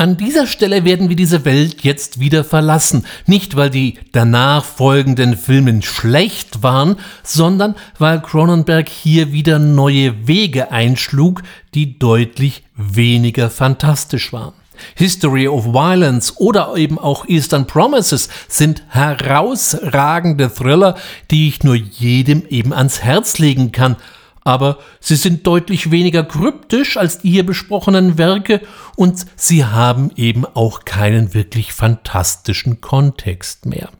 [0.00, 5.36] An dieser Stelle werden wir diese Welt jetzt wieder verlassen, nicht weil die danach folgenden
[5.36, 11.42] Filme schlecht waren, sondern weil Cronenberg hier wieder neue Wege einschlug,
[11.74, 14.54] die deutlich weniger fantastisch waren.
[14.94, 20.96] History of Violence oder eben auch Eastern Promises sind herausragende Thriller,
[21.30, 23.96] die ich nur jedem eben ans Herz legen kann,
[24.44, 28.60] aber sie sind deutlich weniger kryptisch als die hier besprochenen Werke
[28.96, 33.90] und sie haben eben auch keinen wirklich fantastischen Kontext mehr.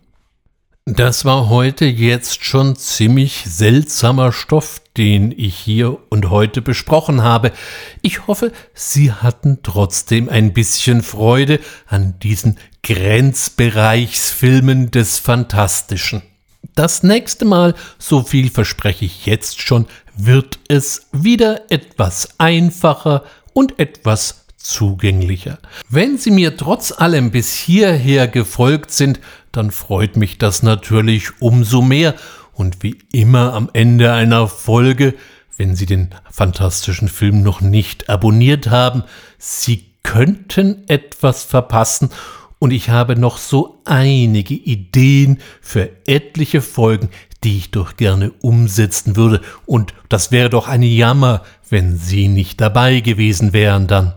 [0.86, 7.52] Das war heute jetzt schon ziemlich seltsamer Stoff, den ich hier und heute besprochen habe.
[8.02, 16.22] Ich hoffe, Sie hatten trotzdem ein bisschen Freude an diesen Grenzbereichsfilmen des Fantastischen.
[16.74, 19.86] Das nächste Mal, so viel verspreche ich jetzt schon,
[20.26, 25.58] wird es wieder etwas einfacher und etwas zugänglicher.
[25.88, 29.20] Wenn Sie mir trotz allem bis hierher gefolgt sind,
[29.52, 32.14] dann freut mich das natürlich umso mehr.
[32.52, 35.14] Und wie immer am Ende einer Folge,
[35.56, 39.04] wenn Sie den fantastischen Film noch nicht abonniert haben,
[39.38, 42.10] Sie könnten etwas verpassen
[42.58, 47.08] und ich habe noch so einige Ideen für etliche Folgen,
[47.44, 52.60] die ich doch gerne umsetzen würde, und das wäre doch ein Jammer, wenn Sie nicht
[52.60, 54.14] dabei gewesen wären dann.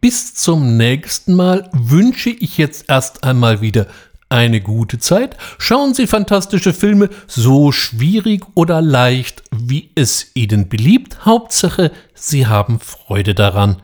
[0.00, 3.86] Bis zum nächsten Mal wünsche ich jetzt erst einmal wieder
[4.28, 5.36] eine gute Zeit.
[5.58, 11.24] Schauen Sie fantastische Filme, so schwierig oder leicht, wie es Ihnen beliebt.
[11.24, 13.76] Hauptsache, Sie haben Freude daran.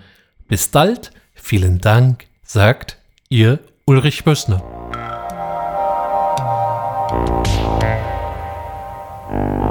[0.48, 4.62] Bis bald, vielen Dank, sagt Ihr Ulrich Bössner.
[9.30, 9.69] Bye.